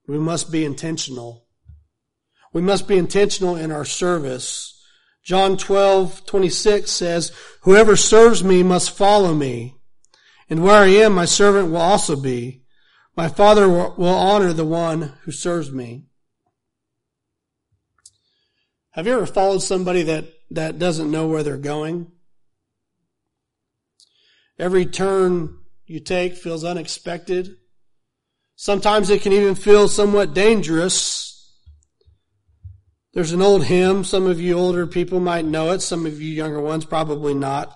we 0.08 0.19
must 0.19 0.52
be 0.52 0.63
intentional. 0.63 1.48
We 2.54 2.62
must 2.62 2.88
be 2.88 2.98
intentional 2.98 3.56
in 3.56 3.72
our 3.72 3.86
service. 3.86 4.82
John 5.24 5.58
12, 5.58 6.26
26 6.26 6.89
says, 6.89 7.32
Whoever 7.62 7.95
serves 7.95 8.43
me 8.43 8.63
must 8.63 8.91
follow 8.91 9.34
me. 9.34 9.76
And 10.50 10.63
where 10.63 10.84
I 10.84 10.88
am, 10.88 11.13
my 11.13 11.26
servant 11.26 11.69
will 11.69 11.78
also 11.78 12.15
be. 12.15 12.63
My 13.15 13.28
Father 13.28 13.67
will 13.67 14.08
honor 14.08 14.54
the 14.54 14.65
one 14.65 15.13
who 15.24 15.32
serves 15.32 15.72
me. 15.72 16.09
Have 18.91 19.06
you 19.06 19.13
ever 19.13 19.25
followed 19.25 19.62
somebody 19.62 20.04
that, 20.04 20.25
that 20.52 20.80
doesn't 20.80 21.12
know 21.12 21.28
where 21.28 21.43
they're 21.43 21.58
going? 21.58 22.12
Every 24.58 24.86
turn 24.86 25.58
you 25.86 25.99
take 25.99 26.36
feels 26.36 26.63
unexpected. 26.63 27.56
Sometimes 28.56 29.10
it 29.10 29.21
can 29.21 29.32
even 29.32 29.56
feel 29.56 29.88
somewhat 29.88 30.34
dangerous. 30.34 31.30
There's 33.13 33.32
an 33.32 33.41
old 33.41 33.63
hymn. 33.65 34.04
Some 34.04 34.28
of 34.28 34.41
you 34.41 34.58
older 34.58 34.86
people 34.86 35.19
might 35.19 35.45
know 35.45 35.71
it. 35.71 35.82
Some 35.82 36.06
of 36.06 36.21
you 36.21 36.34
younger 36.34 36.60
ones 36.60 36.84
probably 36.84 37.34
not. 37.34 37.73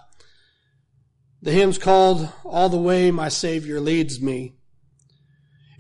The 1.42 1.52
hymn's 1.52 1.78
called 1.78 2.30
All 2.44 2.70
the 2.70 2.78
Way 2.78 3.12
My 3.12 3.30
Savior 3.30 3.80
Leads 3.80 4.22
Me. 4.22 4.56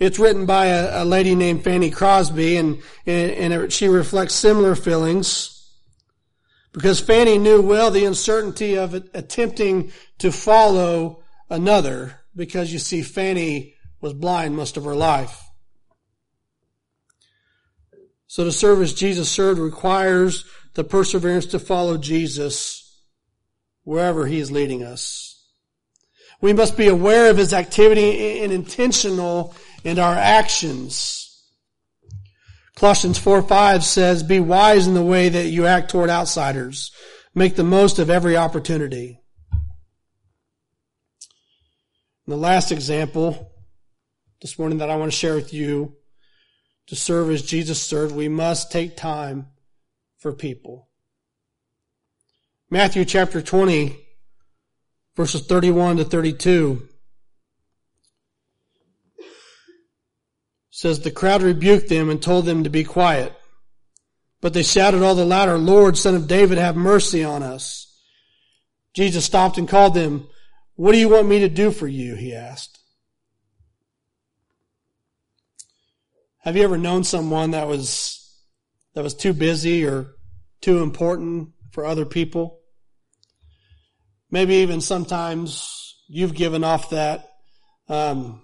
It's 0.03 0.19
written 0.19 0.45
by 0.45 0.65
a, 0.65 1.03
a 1.03 1.05
lady 1.05 1.33
named 1.33 1.63
Fanny 1.63 1.89
Crosby 1.89 2.57
and, 2.57 2.81
and, 3.05 3.71
she 3.71 3.87
reflects 3.87 4.33
similar 4.33 4.75
feelings 4.75 5.71
because 6.73 6.99
Fanny 6.99 7.37
knew 7.37 7.61
well 7.61 7.89
the 7.89 8.03
uncertainty 8.03 8.77
of 8.77 8.93
attempting 8.93 9.93
to 10.17 10.29
follow 10.29 11.23
another 11.49 12.19
because 12.35 12.73
you 12.73 12.79
see 12.79 13.01
Fanny 13.01 13.75
was 14.01 14.13
blind 14.13 14.57
most 14.57 14.75
of 14.75 14.83
her 14.83 14.95
life. 14.95 15.41
So 18.27 18.43
to 18.43 18.51
serve 18.51 18.81
as 18.81 18.93
Jesus 18.93 19.29
served 19.29 19.57
requires 19.57 20.43
the 20.73 20.83
perseverance 20.83 21.45
to 21.47 21.59
follow 21.59 21.97
Jesus 21.97 23.01
wherever 23.83 24.25
he 24.25 24.39
is 24.39 24.51
leading 24.51 24.83
us. 24.83 25.47
We 26.41 26.51
must 26.51 26.75
be 26.75 26.89
aware 26.89 27.29
of 27.29 27.37
his 27.37 27.53
activity 27.53 28.41
and 28.41 28.51
intentional 28.51 29.55
in 29.83 29.99
our 29.99 30.15
actions. 30.15 31.19
Colossians 32.75 33.17
4 33.19 33.43
5 33.43 33.83
says, 33.83 34.23
Be 34.23 34.39
wise 34.39 34.87
in 34.87 34.93
the 34.93 35.03
way 35.03 35.29
that 35.29 35.47
you 35.47 35.65
act 35.65 35.91
toward 35.91 36.09
outsiders. 36.09 36.91
Make 37.35 37.55
the 37.55 37.63
most 37.63 37.99
of 37.99 38.09
every 38.09 38.37
opportunity. 38.37 39.19
And 42.25 42.33
the 42.33 42.37
last 42.37 42.71
example 42.71 43.51
this 44.41 44.57
morning 44.57 44.79
that 44.79 44.89
I 44.89 44.95
want 44.95 45.11
to 45.11 45.17
share 45.17 45.35
with 45.35 45.53
you 45.53 45.95
to 46.87 46.95
serve 46.95 47.29
as 47.29 47.41
Jesus 47.41 47.81
served, 47.81 48.15
we 48.15 48.27
must 48.27 48.71
take 48.71 48.97
time 48.97 49.47
for 50.17 50.33
people. 50.33 50.89
Matthew 52.69 53.05
chapter 53.05 53.41
20, 53.41 53.97
verses 55.15 55.45
31 55.45 55.97
to 55.97 56.05
32 56.05 56.87
says, 60.75 60.99
The 60.99 61.11
crowd 61.11 61.43
rebuked 61.43 61.87
them 61.87 62.09
and 62.09 62.19
told 62.19 62.45
them 62.45 62.63
to 62.63 62.69
be 62.69 62.83
quiet. 62.83 63.31
But 64.41 64.53
they 64.53 64.63
shouted 64.63 65.03
all 65.03 65.13
the 65.13 65.23
louder, 65.23 65.57
Lord, 65.57 65.97
son 65.97 66.15
of 66.15 66.27
David, 66.27 66.57
have 66.57 66.75
mercy 66.75 67.23
on 67.23 67.43
us. 67.43 67.95
Jesus 68.93 69.23
stopped 69.23 69.59
and 69.59 69.69
called 69.69 69.93
them. 69.93 70.27
What 70.75 70.93
do 70.93 70.97
you 70.97 71.09
want 71.09 71.27
me 71.27 71.39
to 71.39 71.47
do 71.47 71.69
for 71.69 71.87
you? 71.87 72.15
He 72.15 72.33
asked. 72.33 72.79
Have 76.39 76.57
you 76.57 76.63
ever 76.63 76.77
known 76.77 77.03
someone 77.03 77.51
that 77.51 77.67
was, 77.67 78.35
that 78.95 79.03
was 79.03 79.13
too 79.13 79.31
busy 79.31 79.85
or 79.85 80.15
too 80.59 80.81
important 80.81 81.49
for 81.71 81.85
other 81.85 82.05
people? 82.05 82.59
Maybe 84.31 84.55
even 84.55 84.81
sometimes 84.81 85.95
you've 86.07 86.33
given 86.33 86.63
off 86.63 86.89
that, 86.89 87.29
um, 87.87 88.42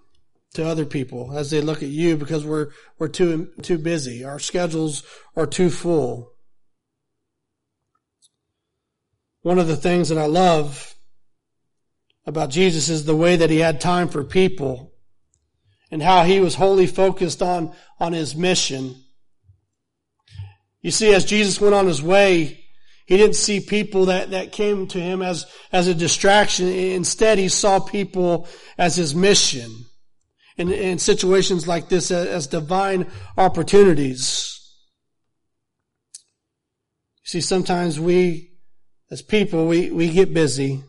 to 0.60 0.68
other 0.68 0.86
people 0.86 1.32
as 1.34 1.50
they 1.50 1.62
look 1.62 1.82
at 1.82 1.90
you 1.90 2.18
because 2.18 2.46
we're, 2.46 2.68
we're 2.98 3.08
too, 3.08 3.50
too 3.62 3.78
busy. 3.78 4.24
Our 4.26 4.40
schedules 4.40 5.04
are 5.36 5.48
too 5.48 5.70
full. 5.70 6.34
One 9.42 9.58
of 9.58 9.68
the 9.68 9.78
things 9.78 10.10
that 10.10 10.18
I 10.18 10.26
love 10.26 10.96
about 12.26 12.50
Jesus 12.50 12.90
is 12.90 13.06
the 13.06 13.16
way 13.16 13.38
that 13.38 13.50
he 13.50 13.60
had 13.60 13.80
time 13.80 14.10
for 14.10 14.24
people 14.24 14.92
and 15.92 16.04
how 16.04 16.24
he 16.24 16.42
was 16.42 16.56
wholly 16.56 16.88
focused 16.88 17.42
on, 17.42 17.74
on 18.00 18.12
his 18.12 18.36
mission. 18.36 18.96
You 20.82 20.92
see, 20.92 21.14
as 21.14 21.24
Jesus 21.24 21.62
went 21.62 21.74
on 21.74 21.88
his 21.88 22.04
way, 22.04 22.66
he 23.06 23.16
didn't 23.16 23.38
see 23.38 23.62
people 23.62 24.06
that, 24.06 24.32
that 24.32 24.52
came 24.52 24.88
to 24.88 25.00
him 25.00 25.22
as, 25.22 25.46
as 25.72 25.88
a 25.88 25.96
distraction. 25.96 26.68
Instead, 26.68 27.38
he 27.38 27.48
saw 27.48 27.80
people 27.80 28.48
as 28.78 28.98
his 28.98 29.16
mission. 29.16 29.86
In, 30.60 30.74
in 30.74 31.00
situations 31.00 31.70
like 31.70 31.88
this 31.88 32.12
as, 32.12 32.48
divine 32.48 33.10
opportunities. 33.38 34.60
See, 37.24 37.40
sometimes 37.40 37.98
we, 37.98 38.52
as 39.10 39.22
people, 39.22 39.68
we, 39.68 39.90
we 39.90 40.10
get 40.10 40.34
busy. 40.34 40.84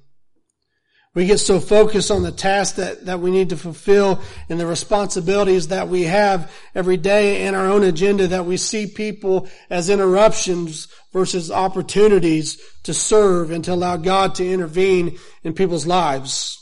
We 1.14 1.26
get 1.26 1.38
so 1.38 1.60
focused 1.60 2.10
on 2.10 2.24
the 2.24 2.32
tasks 2.32 2.78
that, 2.78 3.06
that 3.06 3.20
we 3.20 3.30
need 3.30 3.50
to 3.50 3.56
fulfill 3.56 4.20
and 4.48 4.58
the 4.58 4.66
responsibilities 4.66 5.68
that 5.68 5.86
we 5.86 6.02
have 6.02 6.52
every 6.74 6.96
day 6.96 7.46
in 7.46 7.54
our 7.54 7.66
own 7.66 7.84
agenda 7.84 8.26
that 8.26 8.46
we 8.46 8.56
see 8.56 8.88
people 8.88 9.48
as 9.70 9.88
interruptions 9.88 10.88
versus 11.12 11.48
opportunities 11.48 12.60
to 12.82 12.92
serve 12.92 13.52
and 13.52 13.64
to 13.66 13.72
allow 13.72 13.96
God 13.96 14.34
to 14.34 14.52
intervene 14.52 15.16
in 15.44 15.52
people's 15.52 15.86
lives. 15.86 16.59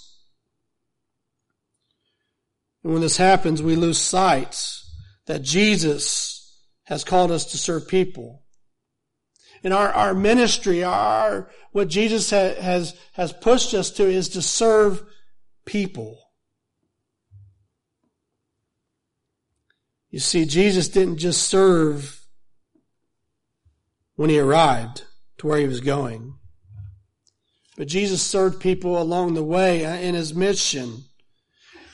And 2.88 2.94
when 2.94 3.02
this 3.02 3.18
happens, 3.18 3.62
we 3.62 3.76
lose 3.76 3.98
sight 3.98 4.58
that 5.26 5.42
Jesus 5.42 6.58
has 6.84 7.04
called 7.04 7.30
us 7.30 7.44
to 7.52 7.58
serve 7.58 7.86
people. 7.86 8.44
And 9.62 9.74
our, 9.74 9.92
our 9.92 10.14
ministry, 10.14 10.82
our, 10.82 11.50
what 11.72 11.88
Jesus 11.88 12.30
ha, 12.30 12.54
has, 12.58 12.98
has 13.12 13.34
pushed 13.34 13.74
us 13.74 13.90
to 13.90 14.06
is 14.06 14.30
to 14.30 14.40
serve 14.40 15.02
people. 15.66 16.18
You 20.08 20.20
see, 20.20 20.46
Jesus 20.46 20.88
didn't 20.88 21.18
just 21.18 21.42
serve 21.42 22.24
when 24.14 24.30
he 24.30 24.38
arrived 24.38 25.02
to 25.36 25.46
where 25.46 25.58
he 25.58 25.66
was 25.66 25.82
going. 25.82 26.36
But 27.76 27.88
Jesus 27.88 28.22
served 28.22 28.60
people 28.60 28.98
along 28.98 29.34
the 29.34 29.44
way 29.44 29.84
in 30.02 30.14
his 30.14 30.34
mission. 30.34 31.04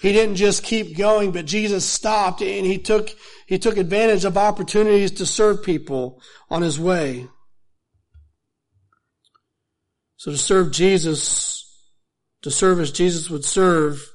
He 0.05 0.13
didn't 0.13 0.35
just 0.35 0.63
keep 0.63 0.99
going, 0.99 1.31
but 1.31 1.47
Jesus 1.47 1.83
stopped 1.83 2.43
and 2.43 2.67
he 2.67 2.77
took, 2.77 3.09
he 3.47 3.59
took 3.59 3.79
advantage 3.79 4.27
of 4.27 4.37
opportunities 4.37 5.13
to 5.13 5.25
serve 5.25 5.65
people 5.65 6.21
on 6.51 6.61
his 6.61 6.79
way. 6.79 7.27
So 10.19 10.33
to 10.33 10.37
serve 10.37 10.73
Jesus, 10.73 11.75
to 12.43 12.51
serve 12.51 12.81
as 12.81 12.93
Jesus 12.93 13.31
would 13.31 13.47
serve, 13.47 14.07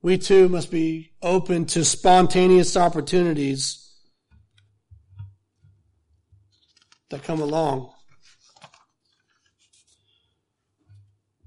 we 0.00 0.16
too 0.16 0.48
must 0.48 0.70
be 0.70 1.10
open 1.20 1.64
to 1.64 1.84
spontaneous 1.84 2.76
opportunities 2.76 3.92
that 7.10 7.24
come 7.24 7.40
along. 7.40 7.92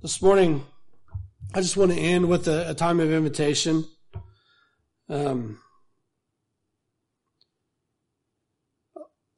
This 0.02 0.22
morning, 0.22 0.66
I 1.56 1.62
just 1.62 1.78
want 1.78 1.94
to 1.94 1.98
end 1.98 2.28
with 2.28 2.50
a, 2.50 2.72
a 2.72 2.74
time 2.74 3.00
of 3.00 3.10
invitation. 3.10 3.86
Um, 5.08 5.58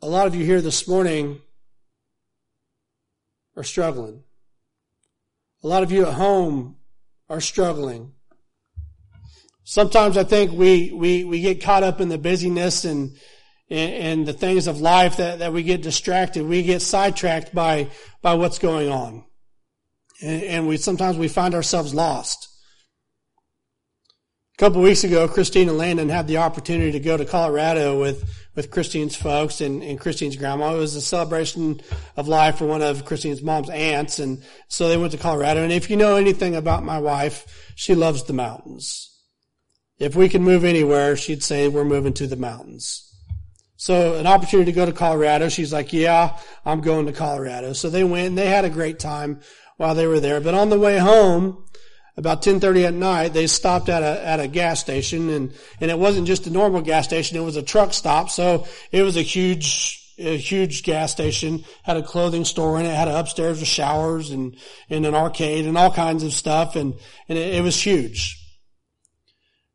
a 0.01 0.07
lot 0.07 0.25
of 0.25 0.33
you 0.33 0.43
here 0.43 0.59
this 0.59 0.87
morning 0.87 1.39
are 3.55 3.63
struggling. 3.63 4.23
A 5.63 5.67
lot 5.67 5.83
of 5.83 5.91
you 5.91 6.07
at 6.07 6.13
home 6.15 6.77
are 7.29 7.39
struggling. 7.39 8.13
Sometimes 9.63 10.17
I 10.17 10.23
think 10.23 10.53
we, 10.53 10.91
we, 10.91 11.23
we 11.23 11.41
get 11.41 11.61
caught 11.61 11.83
up 11.83 12.01
in 12.01 12.09
the 12.09 12.17
busyness 12.17 12.83
and, 12.83 13.15
and, 13.69 13.93
and 13.93 14.25
the 14.25 14.33
things 14.33 14.65
of 14.65 14.81
life 14.81 15.17
that, 15.17 15.37
that 15.37 15.53
we 15.53 15.61
get 15.61 15.83
distracted. 15.83 16.47
We 16.47 16.63
get 16.63 16.81
sidetracked 16.81 17.53
by, 17.53 17.89
by 18.23 18.33
what's 18.33 18.57
going 18.57 18.89
on. 18.89 19.23
And, 20.21 20.43
and 20.43 20.67
we, 20.67 20.77
sometimes 20.77 21.17
we 21.17 21.27
find 21.27 21.53
ourselves 21.53 21.93
lost. 21.93 22.49
A 24.55 24.57
couple 24.57 24.81
weeks 24.81 25.03
ago, 25.03 25.27
Christine 25.27 25.69
and 25.69 25.77
Landon 25.77 26.09
had 26.09 26.27
the 26.27 26.37
opportunity 26.37 26.91
to 26.93 26.99
go 26.99 27.15
to 27.15 27.25
Colorado 27.25 27.99
with, 27.99 28.27
with 28.55 28.71
Christine's 28.71 29.15
folks 29.15 29.61
and, 29.61 29.83
and 29.83 29.99
Christine's 29.99 30.35
grandma. 30.35 30.73
It 30.73 30.79
was 30.79 30.95
a 30.95 31.01
celebration 31.01 31.79
of 32.15 32.27
life 32.27 32.57
for 32.57 32.65
one 32.65 32.81
of 32.81 33.05
Christine's 33.05 33.43
mom's 33.43 33.69
aunts. 33.69 34.17
And 34.17 34.41
so 34.67 34.89
they 34.89 34.97
went 34.97 35.11
to 35.11 35.19
Colorado. 35.19 35.61
And 35.61 35.71
if 35.71 35.91
you 35.91 35.95
know 35.95 36.15
anything 36.15 36.55
about 36.55 36.83
my 36.83 36.97
wife, 36.97 37.71
she 37.75 37.93
loves 37.93 38.23
the 38.23 38.33
mountains. 38.33 39.15
If 39.99 40.15
we 40.15 40.27
can 40.27 40.41
move 40.41 40.63
anywhere, 40.63 41.15
she'd 41.15 41.43
say 41.43 41.67
we're 41.67 41.85
moving 41.85 42.13
to 42.13 42.25
the 42.25 42.35
mountains. 42.35 43.03
So 43.75 44.15
an 44.15 44.25
opportunity 44.25 44.71
to 44.71 44.75
go 44.75 44.87
to 44.87 44.91
Colorado. 44.91 45.49
She's 45.49 45.71
like, 45.71 45.93
yeah, 45.93 46.39
I'm 46.65 46.81
going 46.81 47.05
to 47.05 47.13
Colorado. 47.13 47.73
So 47.73 47.91
they 47.91 48.03
went 48.03 48.29
and 48.29 48.37
they 48.37 48.47
had 48.47 48.65
a 48.65 48.71
great 48.71 48.97
time 48.97 49.41
while 49.77 49.95
they 49.95 50.07
were 50.07 50.19
there. 50.19 50.41
But 50.41 50.53
on 50.53 50.69
the 50.69 50.79
way 50.79 50.97
home, 50.97 51.63
about 52.17 52.41
10:30 52.41 52.85
at 52.85 52.93
night, 52.93 53.33
they 53.33 53.47
stopped 53.47 53.89
at 53.89 54.03
a 54.03 54.27
at 54.27 54.39
a 54.39 54.47
gas 54.47 54.79
station, 54.79 55.29
and 55.29 55.53
and 55.79 55.89
it 55.89 55.97
wasn't 55.97 56.27
just 56.27 56.47
a 56.47 56.51
normal 56.51 56.81
gas 56.81 57.05
station; 57.05 57.37
it 57.37 57.41
was 57.41 57.55
a 57.55 57.63
truck 57.63 57.93
stop. 57.93 58.29
So 58.29 58.67
it 58.91 59.03
was 59.03 59.15
a 59.15 59.21
huge 59.21 60.03
a 60.19 60.37
huge 60.37 60.83
gas 60.83 61.11
station, 61.11 61.63
had 61.83 61.97
a 61.97 62.03
clothing 62.03 62.45
store 62.45 62.79
in 62.79 62.85
it, 62.85 62.95
had 62.95 63.07
upstairs 63.07 63.59
with 63.59 63.67
showers 63.67 64.31
and, 64.31 64.55
and 64.89 65.05
an 65.05 65.13
arcade 65.13 65.65
and 65.65 65.77
all 65.77 65.91
kinds 65.91 66.23
of 66.23 66.33
stuff. 66.33 66.75
And, 66.75 66.95
and 67.29 67.37
it, 67.37 67.55
it, 67.55 67.61
was 67.61 67.79
huge. 67.79 68.35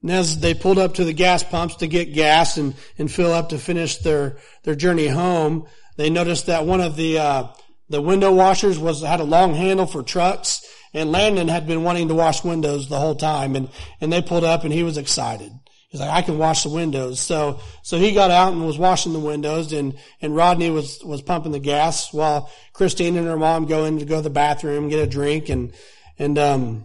And 0.03 0.11
as 0.11 0.41
they 0.41 0.53
pulled 0.55 0.79
up 0.79 0.95
to 0.95 1.05
the 1.05 1.13
gas 1.13 1.45
pumps 1.45 1.77
to 1.77 1.87
get 1.87 2.13
gas 2.13 2.57
and, 2.57 2.75
and 2.99 3.11
fill 3.11 3.33
up 3.33 3.51
to 3.51 3.59
finish 3.59 3.99
their, 3.99 4.37
their 4.65 4.75
journey 4.75 5.07
home, 5.07 5.67
they 5.97 6.11
noticed 6.11 6.47
that 6.47 6.67
one 6.67 6.81
of 6.81 6.97
the, 6.97 7.19
uh, 7.19 7.47
the 7.93 8.01
window 8.01 8.33
washers 8.33 8.79
was, 8.79 9.03
had 9.03 9.21
a 9.21 9.25
long 9.25 9.55
handle 9.55 9.87
for 9.87 10.03
trucks 10.03 10.67
and 10.95 11.13
Landon 11.13 11.47
had 11.47 11.67
been 11.67 11.85
wanting 11.85 12.09
to 12.09 12.15
wash 12.15 12.43
windows 12.43 12.89
the 12.89 12.99
whole 12.99 13.15
time 13.15 13.55
and, 13.55 13.69
and 14.01 14.11
they 14.11 14.23
pulled 14.23 14.45
up 14.45 14.65
and 14.65 14.73
he 14.73 14.83
was 14.83 14.97
excited. 14.97 15.53
He's 15.91 16.01
like, 16.01 16.11
I 16.11 16.23
can 16.23 16.39
wash 16.39 16.63
the 16.63 16.71
windows. 16.71 17.21
So, 17.21 17.61
so 17.83 17.99
he 17.99 18.13
got 18.13 18.31
out 18.31 18.55
and 18.55 18.67
was 18.67 18.79
washing 18.79 19.13
the 19.13 19.21
windows 19.21 19.75
and, 19.75 19.99
and 20.23 20.35
Rodney 20.35 20.71
was, 20.71 21.05
was 21.05 21.21
pumping 21.21 21.53
the 21.53 21.59
gas 21.59 22.15
while 22.15 22.51
Christine 22.73 23.19
and 23.19 23.27
her 23.27 23.37
mom 23.37 23.67
go 23.67 23.85
in 23.85 23.99
to 23.99 24.07
go 24.07 24.17
to 24.17 24.23
the 24.23 24.31
bathroom, 24.31 24.89
get 24.89 25.07
a 25.07 25.07
drink 25.07 25.51
and, 25.51 25.75
and, 26.19 26.39
um, 26.39 26.85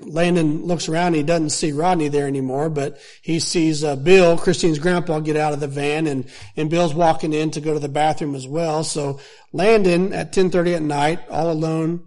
Landon 0.00 0.64
looks 0.64 0.88
around. 0.88 1.08
And 1.08 1.16
he 1.16 1.22
doesn't 1.22 1.50
see 1.50 1.72
Rodney 1.72 2.08
there 2.08 2.26
anymore, 2.26 2.68
but 2.68 2.98
he 3.22 3.38
sees 3.38 3.84
uh, 3.84 3.96
Bill, 3.96 4.36
Christine's 4.36 4.78
grandpa, 4.78 5.20
get 5.20 5.36
out 5.36 5.52
of 5.52 5.60
the 5.60 5.68
van, 5.68 6.06
and 6.06 6.28
and 6.56 6.70
Bill's 6.70 6.94
walking 6.94 7.32
in 7.32 7.50
to 7.52 7.60
go 7.60 7.74
to 7.74 7.80
the 7.80 7.88
bathroom 7.88 8.34
as 8.34 8.46
well. 8.46 8.84
So 8.84 9.20
Landon 9.52 10.12
at 10.12 10.32
10:30 10.32 10.76
at 10.76 10.82
night, 10.82 11.20
all 11.30 11.50
alone, 11.50 12.06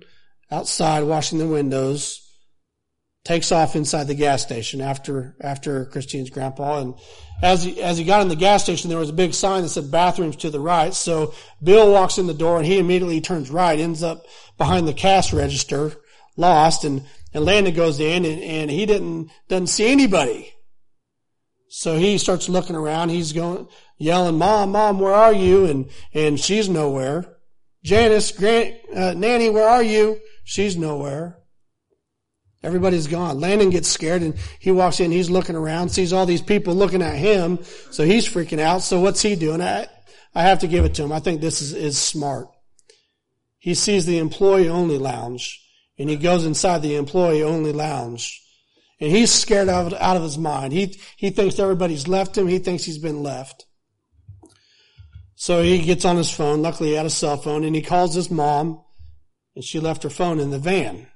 outside 0.52 1.04
washing 1.04 1.40
the 1.40 1.48
windows, 1.48 2.28
takes 3.24 3.52
off 3.52 3.76
inside 3.76 4.06
the 4.06 4.16
gas 4.16 4.42
station 4.42 4.82
after, 4.82 5.36
after 5.42 5.86
Christine's 5.86 6.30
grandpa. 6.30 6.80
And 6.80 6.96
as 7.42 7.64
he, 7.64 7.82
as 7.82 7.98
he 7.98 8.06
got 8.06 8.22
in 8.22 8.30
the 8.30 8.36
gas 8.36 8.64
station, 8.64 8.90
there 8.90 8.98
was 8.98 9.10
a 9.10 9.14
big 9.14 9.34
sign 9.34 9.64
that 9.64 9.70
said 9.70 9.92
bathrooms 9.92 10.38
to 10.38 10.50
the 10.50 10.62
right. 10.62 10.94
So 10.94 11.34
Bill 11.62 11.92
walks 11.92 12.18
in 12.18 12.28
the 12.28 12.34
door 12.34 12.58
and 12.58 12.66
he 12.66 12.80
immediately 12.80 13.20
turns 13.20 13.50
right, 13.50 13.78
ends 13.78 14.02
up 14.02 14.26
behind 14.58 14.88
the 14.88 14.94
cash 14.94 15.34
register, 15.34 15.94
lost. 16.38 16.86
And, 16.86 17.06
and 17.38 17.46
Landon 17.46 17.76
goes 17.76 18.00
in 18.00 18.26
and, 18.26 18.42
and 18.42 18.72
he 18.72 18.88
didn't, 18.88 19.30
doesn't 19.48 19.68
see 19.68 19.92
anybody. 19.92 20.52
So 21.70 21.96
he 21.96 22.18
starts 22.18 22.50
looking 22.50 22.76
around. 22.76 23.10
He's 23.10 23.32
going, 23.32 23.68
yelling, 24.00 24.40
mom, 24.40 24.72
mom, 24.72 25.00
where 25.00 25.14
are 25.14 25.34
you? 25.34 25.66
And, 25.68 25.92
and 26.16 26.40
she's 26.40 26.68
nowhere. 26.68 27.38
Janice, 27.84 28.32
Grant, 28.32 28.78
uh, 28.92 29.14
Nanny, 29.14 29.52
where 29.52 29.70
are 29.70 29.84
you? 29.84 30.20
She's 30.46 30.76
nowhere. 30.78 31.38
Everybody's 32.64 33.06
gone. 33.06 33.40
Landon 33.40 33.70
gets 33.70 33.88
scared 33.88 34.24
and 34.24 34.34
he 34.60 34.72
walks 34.72 35.00
in, 35.00 35.12
he's 35.12 35.30
looking 35.30 35.56
around, 35.56 35.90
sees 35.90 36.14
all 36.14 36.26
these 36.26 36.42
people 36.42 36.74
looking 36.74 37.04
at 37.04 37.18
him, 37.18 37.60
so 37.92 38.04
he's 38.04 38.28
freaking 38.28 38.60
out. 38.60 38.82
So 38.82 39.00
what's 39.00 39.22
he 39.22 39.36
doing? 39.36 39.62
I, 39.62 39.86
I 40.34 40.42
have 40.42 40.58
to 40.62 40.68
give 40.68 40.86
it 40.86 40.96
to 40.96 41.04
him. 41.04 41.12
I 41.12 41.20
think 41.20 41.40
this 41.40 41.62
is, 41.62 41.74
is 41.74 42.00
smart. 42.00 42.48
He 43.60 43.76
sees 43.76 44.08
the 44.08 44.18
employee 44.18 44.70
only 44.70 44.98
lounge 44.98 45.66
and 45.98 46.10
he 46.10 46.16
goes 46.16 46.46
inside 46.46 46.82
the 46.82 46.96
employee 46.96 47.44
only 47.44 47.72
lounge. 47.72 48.44
And 49.00 49.12
he's 49.12 49.32
scared 49.32 49.70
out 49.70 49.94
of, 49.94 50.00
out 50.00 50.18
of 50.18 50.24
his 50.24 50.38
mind. 50.38 50.74
He, 50.74 51.00
he 51.18 51.30
thinks 51.30 51.60
everybody's 51.60 52.08
left 52.08 52.38
him. 52.38 52.48
He 52.48 52.60
thinks 52.60 52.84
he's 52.84 52.98
been 52.98 53.22
left. 53.22 53.66
So 55.36 55.62
he 55.62 55.84
gets 55.84 56.04
on 56.04 56.18
his 56.18 56.32
phone. 56.32 56.64
Luckily 56.64 56.90
he 56.90 56.96
had 56.96 57.06
a 57.06 57.12
cell 57.12 57.38
phone 57.38 57.64
and 57.64 57.76
he 57.76 57.82
calls 57.84 58.16
his 58.16 58.32
mom 58.32 58.84
and 59.56 59.64
she 59.64 59.80
left 59.80 60.04
her 60.04 60.10
phone 60.10 60.40
in 60.40 60.50
the 60.50 60.60
van. 60.60 61.08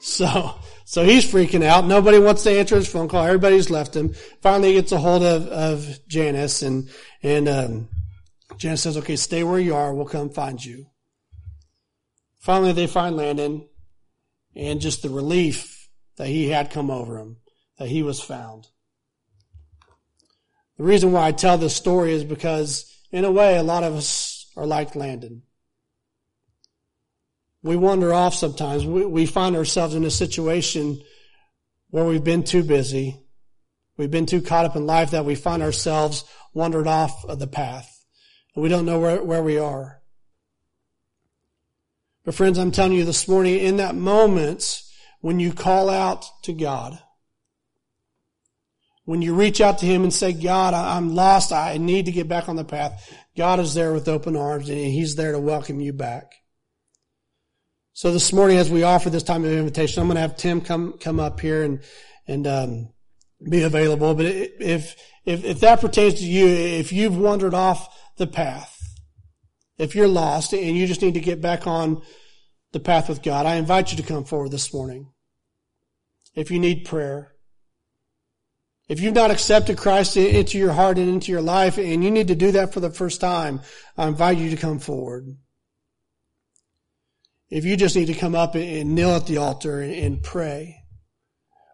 So, 0.00 0.54
so 0.84 1.04
he's 1.04 1.30
freaking 1.30 1.64
out. 1.64 1.84
Nobody 1.84 2.18
wants 2.18 2.44
to 2.44 2.50
answer 2.50 2.76
his 2.76 2.88
phone 2.88 3.08
call. 3.08 3.24
Everybody's 3.24 3.68
left 3.68 3.94
him. 3.94 4.14
Finally, 4.40 4.68
he 4.68 4.74
gets 4.74 4.92
a 4.92 4.98
hold 4.98 5.22
of, 5.22 5.48
of 5.48 5.98
Janice 6.06 6.62
and, 6.62 6.88
and, 7.22 7.48
um, 7.48 7.88
Janice 8.56 8.82
says, 8.82 8.96
okay, 8.96 9.16
stay 9.16 9.44
where 9.44 9.58
you 9.58 9.74
are. 9.74 9.94
We'll 9.94 10.06
come 10.06 10.30
find 10.30 10.64
you. 10.64 10.86
Finally, 12.38 12.72
they 12.72 12.86
find 12.86 13.16
Landon 13.16 13.68
and 14.58 14.80
just 14.80 15.02
the 15.02 15.08
relief 15.08 15.88
that 16.16 16.26
he 16.26 16.50
had 16.50 16.70
come 16.70 16.90
over 16.90 17.18
him, 17.18 17.38
that 17.78 17.88
he 17.88 18.02
was 18.02 18.20
found. 18.20 18.66
The 20.76 20.84
reason 20.84 21.12
why 21.12 21.28
I 21.28 21.32
tell 21.32 21.56
this 21.56 21.74
story 21.74 22.12
is 22.12 22.24
because 22.24 22.92
in 23.10 23.24
a 23.24 23.30
way, 23.30 23.56
a 23.56 23.62
lot 23.62 23.84
of 23.84 23.94
us 23.94 24.50
are 24.56 24.66
like 24.66 24.94
Landon 24.94 25.42
we 27.62 27.76
wander 27.76 28.12
off 28.12 28.34
sometimes. 28.34 28.86
We, 28.86 29.04
we 29.04 29.26
find 29.26 29.56
ourselves 29.56 29.94
in 29.94 30.04
a 30.04 30.10
situation 30.10 31.00
where 31.90 32.04
we've 32.04 32.24
been 32.24 32.44
too 32.44 32.62
busy. 32.62 33.20
We've 33.96 34.10
been 34.10 34.26
too 34.26 34.42
caught 34.42 34.64
up 34.64 34.76
in 34.76 34.86
life 34.86 35.10
that 35.10 35.24
we 35.24 35.34
find 35.34 35.62
ourselves 35.62 36.24
wandered 36.54 36.86
off 36.86 37.24
of 37.24 37.38
the 37.38 37.46
path. 37.46 38.04
And 38.54 38.62
we 38.62 38.68
don't 38.68 38.86
know 38.86 39.00
where, 39.00 39.22
where 39.22 39.42
we 39.42 39.58
are. 39.58 39.97
But 42.24 42.34
friends, 42.34 42.58
I'm 42.58 42.72
telling 42.72 42.92
you 42.92 43.04
this 43.04 43.28
morning, 43.28 43.58
in 43.58 43.78
that 43.78 43.94
moment, 43.94 44.82
when 45.20 45.40
you 45.40 45.52
call 45.52 45.88
out 45.88 46.24
to 46.42 46.52
God, 46.52 46.98
when 49.04 49.22
you 49.22 49.34
reach 49.34 49.60
out 49.62 49.78
to 49.78 49.86
Him 49.86 50.02
and 50.02 50.12
say, 50.12 50.34
God, 50.34 50.74
I'm 50.74 51.14
lost. 51.14 51.50
I 51.50 51.78
need 51.78 52.06
to 52.06 52.12
get 52.12 52.28
back 52.28 52.48
on 52.48 52.56
the 52.56 52.64
path. 52.64 53.10
God 53.36 53.58
is 53.58 53.72
there 53.72 53.92
with 53.94 54.08
open 54.08 54.36
arms 54.36 54.68
and 54.68 54.78
He's 54.78 55.14
there 55.14 55.32
to 55.32 55.38
welcome 55.38 55.80
you 55.80 55.94
back. 55.94 56.34
So 57.94 58.12
this 58.12 58.32
morning, 58.32 58.58
as 58.58 58.70
we 58.70 58.82
offer 58.82 59.10
this 59.10 59.22
time 59.22 59.44
of 59.44 59.50
invitation, 59.50 60.00
I'm 60.00 60.06
going 60.06 60.16
to 60.16 60.20
have 60.20 60.36
Tim 60.36 60.60
come 60.60 60.98
come 61.00 61.18
up 61.18 61.40
here 61.40 61.62
and 61.62 61.80
and 62.28 62.46
um, 62.46 62.88
be 63.42 63.62
available. 63.62 64.14
But 64.14 64.26
if 64.26 64.94
if 65.24 65.44
if 65.44 65.60
that 65.60 65.80
pertains 65.80 66.14
to 66.20 66.24
you, 66.24 66.46
if 66.46 66.92
you've 66.92 67.16
wandered 67.16 67.54
off 67.54 67.88
the 68.16 68.26
path, 68.26 68.77
if 69.78 69.94
you're 69.94 70.08
lost 70.08 70.52
and 70.52 70.76
you 70.76 70.86
just 70.86 71.02
need 71.02 71.14
to 71.14 71.20
get 71.20 71.40
back 71.40 71.66
on 71.66 72.02
the 72.72 72.80
path 72.80 73.08
with 73.08 73.22
God, 73.22 73.46
I 73.46 73.54
invite 73.54 73.90
you 73.90 73.96
to 73.96 74.02
come 74.02 74.24
forward 74.24 74.50
this 74.50 74.74
morning. 74.74 75.10
If 76.34 76.50
you 76.50 76.58
need 76.58 76.84
prayer, 76.84 77.32
if 78.88 79.00
you've 79.00 79.14
not 79.14 79.30
accepted 79.30 79.76
Christ 79.76 80.16
into 80.16 80.58
your 80.58 80.72
heart 80.72 80.98
and 80.98 81.08
into 81.08 81.30
your 81.30 81.42
life, 81.42 81.78
and 81.78 82.02
you 82.02 82.10
need 82.10 82.28
to 82.28 82.34
do 82.34 82.52
that 82.52 82.72
for 82.72 82.80
the 82.80 82.90
first 82.90 83.20
time, 83.20 83.60
I 83.96 84.08
invite 84.08 84.38
you 84.38 84.50
to 84.50 84.56
come 84.56 84.78
forward. 84.78 85.36
If 87.50 87.64
you 87.64 87.76
just 87.76 87.96
need 87.96 88.06
to 88.06 88.14
come 88.14 88.34
up 88.34 88.54
and 88.54 88.94
kneel 88.94 89.14
at 89.14 89.26
the 89.26 89.38
altar 89.38 89.80
and 89.80 90.22
pray, 90.22 90.76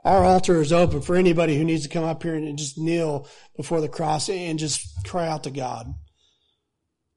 our 0.05 0.25
altar 0.25 0.61
is 0.61 0.73
open 0.73 1.03
for 1.03 1.17
anybody 1.17 1.57
who 1.57 1.65
needs 1.65 1.85
to 1.85 1.89
come 1.89 2.05
up 2.05 2.23
here 2.23 2.35
and 2.35 2.59
just 2.59 2.79
kneel 2.79 3.29
before 3.57 3.81
the 3.81 3.89
cross 3.89 4.29
and 4.29 4.59
just 4.59 4.87
cry 5.05 5.27
out 5.27 5.45
to 5.45 5.51
God. 5.51 5.95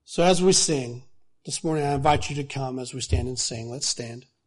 So 0.10 0.24
as 0.24 0.42
we 0.42 0.54
sing 0.54 1.04
this 1.44 1.66
morning, 1.66 1.84
I 1.84 1.94
invite 1.94 2.30
you 2.30 2.38
to 2.38 2.46
come 2.46 2.80
as 2.80 2.94
we 2.94 3.02
stand 3.02 3.28
and 3.28 3.38
sing. 3.38 3.70
Let's 3.70 3.90
stand. 3.90 4.26